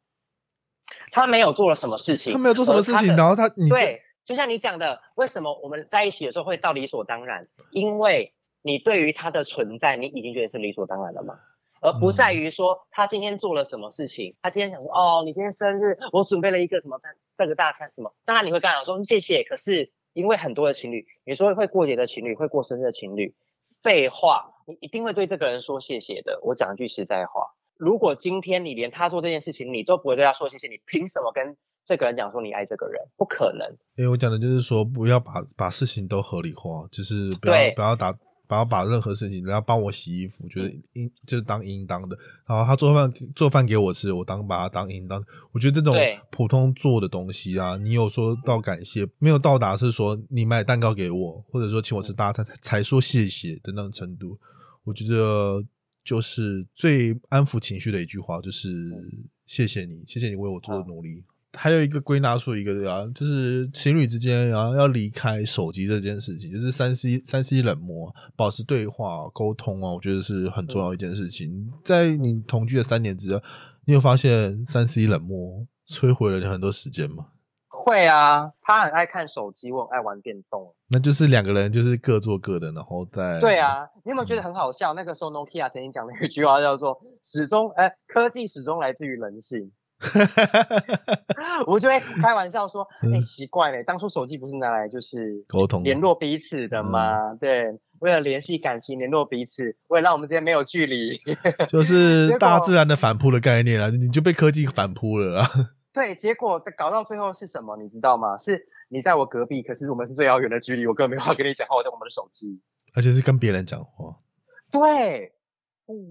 [1.11, 7.49] 他没有做了什么事情，他没有做什么事情，然后他你对，就像你讲的，为什么我们在一起的时候会到理所当然？
[7.71, 11.39] 因为你对于他的存在，你已经觉得是理所当然了嘛，
[11.81, 17.01] 而不在于说他今天做了什么事情，他今天想说，哦，你今天生日，我准备了一个什么
[17.37, 19.93] 这个大餐什么，当然你会跟他说谢谢，可是。
[20.13, 23.35] 因为很多的情侣，你说会过节的情侣，会过生日的情侣，
[23.83, 26.41] 废话，你一定会对这个人说谢谢的。
[26.43, 33.03] 我讲一句实在话，如果今天你连他做这件事情，你都不会对他说谢谢，你凭什么跟这个人讲说你爱这个人？
[33.17, 33.77] 不可能。
[33.97, 38.15] 因为我讲的就是说，不要把把事情都合理化，就是不要不要打。
[38.53, 42.15] 然后把任何事情，然后帮我洗衣服，觉得应就是当应当的。
[42.47, 45.25] 然后他做饭做饭给我吃，我当把他当应当。
[45.53, 45.97] 我觉得这种
[46.31, 54.39] 普通做的东西啊，你有说到感谢，没有到达是说你买蛋糕给我，或者说请我吃大餐才才说谢谢的那种程度。
[54.85, 55.65] 我觉得
[56.05, 58.69] 就是最安抚情绪的一句话，就是
[59.47, 61.25] 谢谢你，谢谢你为我做的努力。
[61.55, 71.71] 还有一个归纳出一个啊，就是情侣之间然后要离开手机这件事情，就是三 C 三 C 冷漠，保持对话沟通啊，我觉得是很重要一件事情。
[71.85, 73.43] 在你同居的三年之后，
[73.85, 77.27] 你有发现三 C 冷漠摧毁了你很多时间吗？
[77.69, 80.75] 会啊，他很爱看手机，我很爱玩电动。
[80.89, 83.87] 那就是两个人就是各做各的，然后再对啊。
[84.05, 84.95] 你有没有觉得很好笑？
[84.95, 89.73] 那个时候 Nokia 曾经讲了一句话，叫做“始终哎，科技始终来自于人性。”
[91.67, 97.35] 我就会开玩笑说：“哎，奇怪嘞，当初手机不是拿来就是沟通联络彼此的吗？
[97.41, 101.21] 对，为了联系感情，联络彼此，为了让我们之间没有距离，
[101.69, 103.91] 就是大自然的反扑的概念啊！
[103.91, 105.49] 你就被科技反扑了啊！
[105.93, 107.77] 对，结果搞到最后是什么？
[107.77, 108.37] 你知道吗？
[108.39, 112.61] 是你在我隔壁，可是我们是最遥远的距离，我根本没法跟你讲话，我在我们的手机，
[112.95, 114.17] 而且是跟别人讲话。
[114.71, 115.33] 对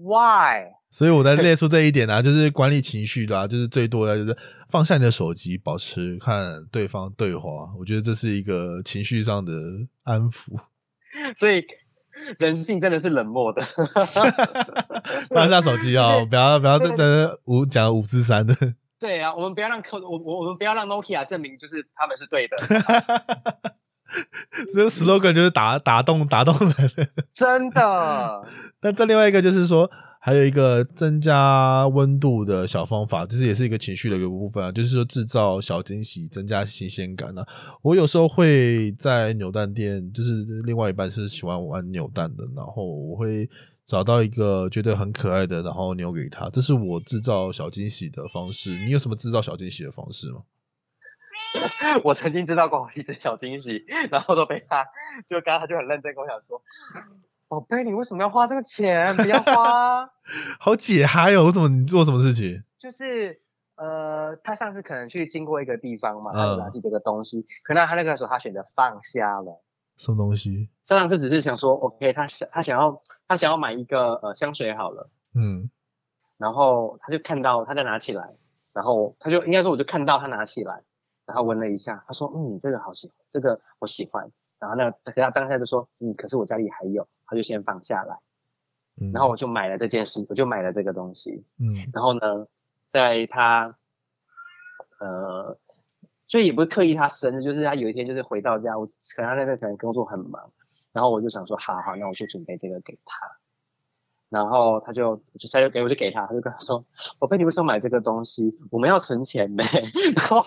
[0.02, 0.72] ，Why？
[0.90, 4.36] 所以我在列出这一点啊， 就是管理情绪的，就是最多的就是
[4.68, 7.48] 放下你的手机，保持看对方对话。
[7.78, 9.52] 我觉得这是一个情绪上的
[10.04, 10.58] 安抚。
[11.36, 11.64] 所以
[12.38, 13.62] 人性真的是冷漠的。
[15.34, 18.54] 放下手机哦，不要不要在这五讲五四三的。
[19.00, 22.56] 对啊，我们不要让客我我我们不要让 Nokia 证明就是他们是对的。
[24.74, 28.46] 这个 slogan 就是打打动打动人， 真的。
[28.82, 29.90] 那这另外一个就是说，
[30.20, 37.46] 还有一个增加温度的小方法，就是也是一个情绪的一个部分啊，就是说制造小惊喜，增加新鲜感啊。
[37.82, 43.48] 我有时候会在扭蛋店，就是另外一半是喜欢玩扭蛋的，然后我会。
[43.84, 48.78] 找到一个觉得很可爱的，然后扭给他，这是我制造小惊喜的方式。
[48.84, 50.42] 你有什么制造小惊喜的方式吗？
[52.04, 54.86] 我曾经知道过一只小惊喜，然后都被他，
[55.26, 56.62] 就刚刚他就很认真跟我讲说
[57.48, 59.14] ：“宝贝，你为什么要花这个钱？
[59.16, 60.10] 不要花。
[60.58, 61.44] ”好解嗨哦！
[61.46, 62.62] 我怎么你做什么事情？
[62.78, 63.40] 就是
[63.76, 69.62] 呃，他上次可能去经过一个地方嘛，他就拿起这个东西，可能他那个时候他选择放下了。
[69.96, 70.70] 什么东西？
[70.84, 75.70] 上上次只是想说，OK，他想他想要他想要买一个呃香水好了，嗯，
[76.38, 78.30] 然后他就看到他在拿起来，
[78.72, 80.82] 然后他就应该说我就看到他拿起来，
[81.26, 88.18] 然后闻了一下，他说嗯这个好喜，这个我喜欢，然后那他当下就说嗯可是我家里还有，他就先放下来，
[89.12, 92.46] 然后我就买了这件事，我就买了这个东西，嗯，然后呢，
[92.92, 93.76] 在他
[94.98, 95.58] 呃。
[96.28, 100.50] 所以也不是刻意他生日，就是他有一天就是回到家，我可能他那个可能工作很忙，
[100.90, 103.30] 然后我就想说，好好，那我去准备这个给他，
[104.32, 106.84] 然后他就就他就给我就给他，他就跟他说，
[107.18, 108.56] 宝贝，你为什么买这个东西？
[108.70, 109.64] 我们要存钱呗。
[110.16, 110.44] 然后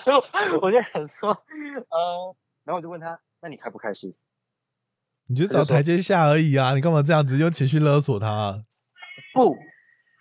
[0.62, 4.16] 我就想说，呃，然后我就问他，那你开不开心？
[5.28, 8.28] 你就找台阶下而已啊，你干嘛这样子用情绪勒索他？
[8.28, 8.64] 啊
[9.34, 9.56] 不，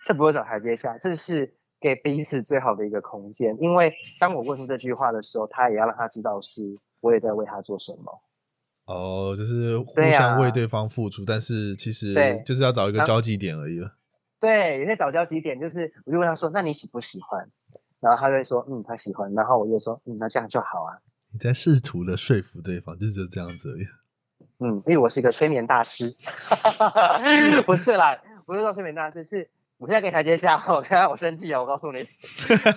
[0.05, 1.55] 这不会找台阶下，这是。
[1.77, 8.21] 给彼此最好的一个空间，因为当我问出这句话的时候，他也要让他知道是我也在为他做什么。
[8.85, 12.13] 哦，就是互相为对方付出，但是其实
[12.45, 13.95] 就是要找一个交集点而已了。
[14.39, 17.49] 对，也在找交集点，就是我就问他说：“那你喜不喜欢？”
[17.99, 20.99] 然后他就会说：“嗯，他喜欢。”然后我就说：“嗯，那这样就好啊。”
[21.33, 23.85] 你在试图的说服对方，就是这样子而已。
[24.59, 26.15] 嗯，因为我是一个催眠大师，
[27.65, 29.49] 不是啦，不是说催眠大师是。
[29.77, 31.59] 我现在给台阶下，我看我生气啊！
[31.59, 31.99] 我告诉你，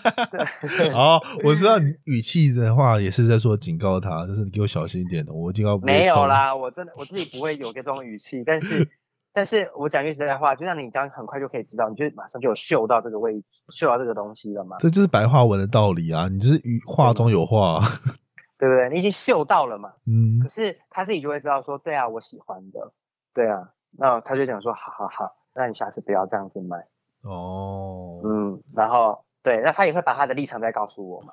[0.92, 8.90] 哦，我知道你语气的话也是在说警告他，就是你给我小心一点的，我警告没有啦，我真的我自己不会有这种语气，但是，
[9.32, 14.76] 但是我讲句实在话，就像你刚很快就可以知道，你就马上就有嗅到这个味，嗅到这个东西了嘛？
[14.80, 16.26] 这就是白话文的道理啊！
[16.28, 17.80] 你就是语话中有话，
[18.58, 18.90] 对不对？
[18.92, 19.92] 你已经嗅到了嘛？
[20.04, 20.40] 嗯。
[20.40, 22.92] 可是他自己就会知道说，对啊，我喜欢的，
[23.32, 25.37] 对啊，那他就讲说，好好好。
[25.58, 26.86] 那你下次不要这样子买
[27.22, 28.20] 哦。
[28.24, 31.32] 嗯，然后对，那他也会把他的立场再告诉我嘛。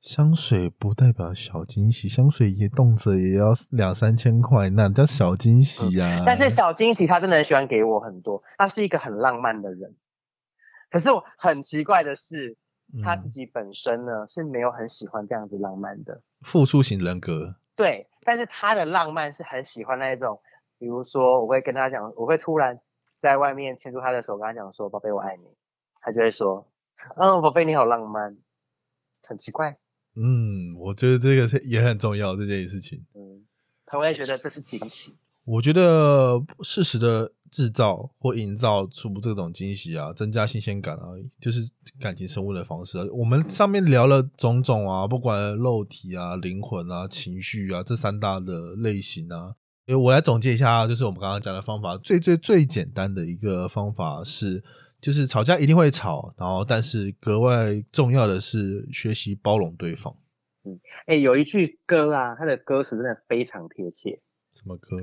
[0.00, 6.22] 香水不代表小惊喜，香水也动辄也要两三千块，那叫小惊喜呀。
[6.26, 9.94] 但是小惊喜他真的很喜欢给我很多，他是一个很浪漫的人。
[10.90, 12.56] 可是我很奇怪的是，
[13.04, 17.54] 他自己本身呢是没有很喜欢这样子浪漫的付出型人格。
[17.76, 20.40] 对，但是他的浪漫是很喜欢那一种，
[20.78, 22.80] 比如说我会跟他讲，我会突然。
[23.20, 25.44] 在外面牵住他的手，跟他讲说：“宝贝，我爱你。”
[26.00, 26.66] 他就会说
[27.16, 28.38] ：“嗯，宝贝，你好浪漫。”
[29.22, 29.76] 很奇怪。
[30.16, 33.04] 嗯，我觉得这个是也很重要这件事情。
[33.14, 33.44] 嗯，
[33.84, 35.16] 他会觉得这是惊喜。
[35.44, 42.98] 我觉得适时的制造或营造出这种惊喜啊，增加新鲜感啊，就是感情升温的方式。
[43.12, 49.56] 我们上面聊了种种啊，不管肉体啊、灵魂啊、情绪啊这三大的类型啊。
[49.96, 54.62] 我来总结一下，就是我们刚刚讲的方法，最最最简单的一个方法是，
[55.00, 60.16] 就是吵架一定会吵，然后但是格外重要的是学习包容对方。
[60.64, 64.20] 嗯，哎，有一句歌啊，它的歌词真的非常贴切。
[64.52, 64.98] 什么歌？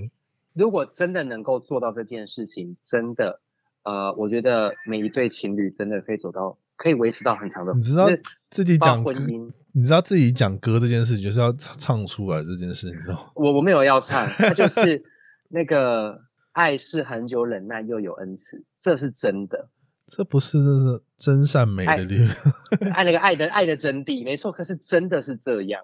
[0.53, 3.41] 如果真的能够做到这件事情，真的，
[3.83, 7.73] 呃，我觉得每一对情侣真的可以走到可以维持到很长的。
[7.73, 8.07] 你知道
[8.49, 13.31] 自己讲婚姻，你知道自己讲歌这件事，就是要唱出来这件事，你知道？
[13.35, 15.03] 我我没有要唱，它就是
[15.49, 16.21] 那个
[16.53, 19.69] 爱是很久忍耐又有恩慈，这是真的。
[20.05, 22.31] 这不是这是真善美的力量，
[22.95, 24.53] 爱那个爱的爱的真谛，没错。
[24.53, 25.83] 可是真的是这样。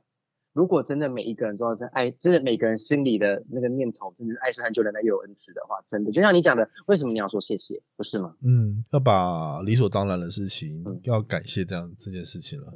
[0.54, 7.82] 如果真的每一个人都要在爱，真的每个人心里的那个念头，真的是爱是很久忍耐又有恩慈的话，真的就像你讲的，为什么你要说谢谢？
[7.98, 8.36] 不是吗？
[8.44, 12.72] 嗯，要把理所当然的事情要感谢这样这件事情了。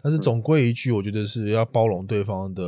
[0.00, 2.62] 但是总归一句，我觉得是要包容对方的，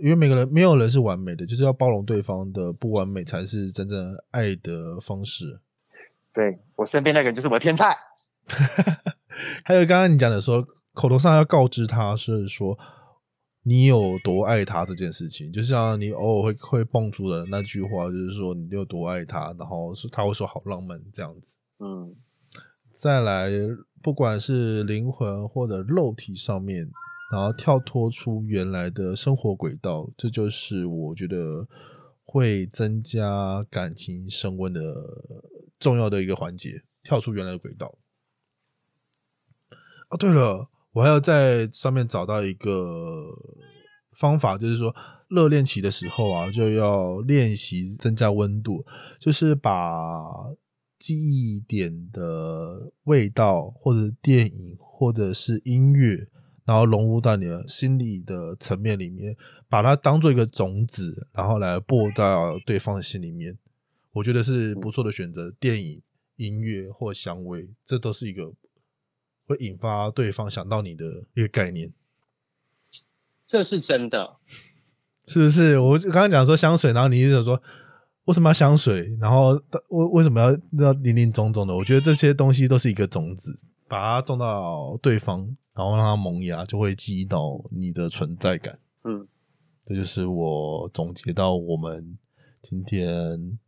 [0.00, 5.60] 因为每个人没有人是完美的，就是要包容对方的不完美，才是真正爱的方式。
[6.34, 7.96] 对我身边那个人就是我的天才。
[9.62, 12.76] 还有刚刚你讲的说，口头上要告知他是说。
[13.64, 21.56] 你有多爱他这件事情，就像你偶尔会会蹦出的那句话，就是说你有多爱他，然后是他会说好浪漫这样子。
[21.78, 22.16] 嗯，
[22.92, 23.50] 再来，
[24.02, 26.90] 不管是灵魂或者肉体上面，
[27.32, 31.68] 然后跳脱出原来的生活轨道，这就是我觉得
[32.24, 34.80] 会增加感情升温的
[35.78, 36.82] 重要的一个环节。
[37.04, 37.98] 跳出原来的轨道。
[40.08, 40.68] 哦，对了。
[40.92, 43.26] 我还要在上面找到一个
[44.16, 44.94] 方法，就是说
[45.28, 48.84] 热恋期的时候啊，就要练习增加温度，
[49.18, 50.22] 就是把
[50.98, 56.28] 记忆点的味道，或者电影，或者是音乐，
[56.66, 59.34] 然后融入到你的心理的层面里面，
[59.70, 63.56] 把它当做一个种子，然后来播到对方的心里面。
[64.12, 66.02] 我觉得是不错的选择，电影、
[66.36, 68.52] 音乐或香味，这都是一个。
[69.52, 71.92] 会引发对方想到你的一个概念，
[73.46, 74.36] 这是真的，
[75.26, 75.78] 是不是？
[75.78, 77.62] 我刚刚讲说香水，然后你一直说
[78.24, 79.52] 为什么要香水，然后
[79.88, 80.50] 为为什么要
[80.84, 81.76] 要林林总总的？
[81.76, 88.78] 我觉得这些东西都是一个种子，把它种到对方，然后让它萌芽，就会记忆到你的存在感。
[89.04, 89.26] 嗯，
[89.84, 92.16] 这就是我总结到我们
[92.62, 93.58] 今天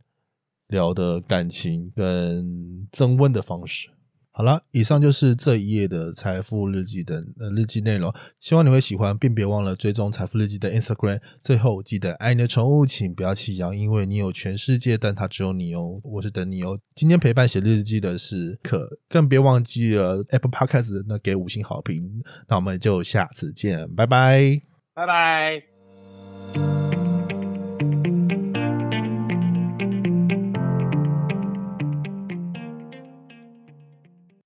[0.68, 3.90] 聊的感情跟增温的方式。
[4.36, 11.20] 好了，以上就是这一页的财富日记的呃日记内容，希望你会喜欢，并别忘了追踪财富日记的 Instagram。
[11.40, 16.00] 最后记得爱你的宠物，请不要弃养，因为你有全世界，但它只有你哦。
[16.02, 16.76] 我是等你哦。
[16.96, 22.20] 今天陪伴写日记的是可，更别忘记了 Apple Podcast 那给五星好评。
[22.48, 24.60] 那我们就下次见，拜拜，
[24.94, 25.62] 拜拜。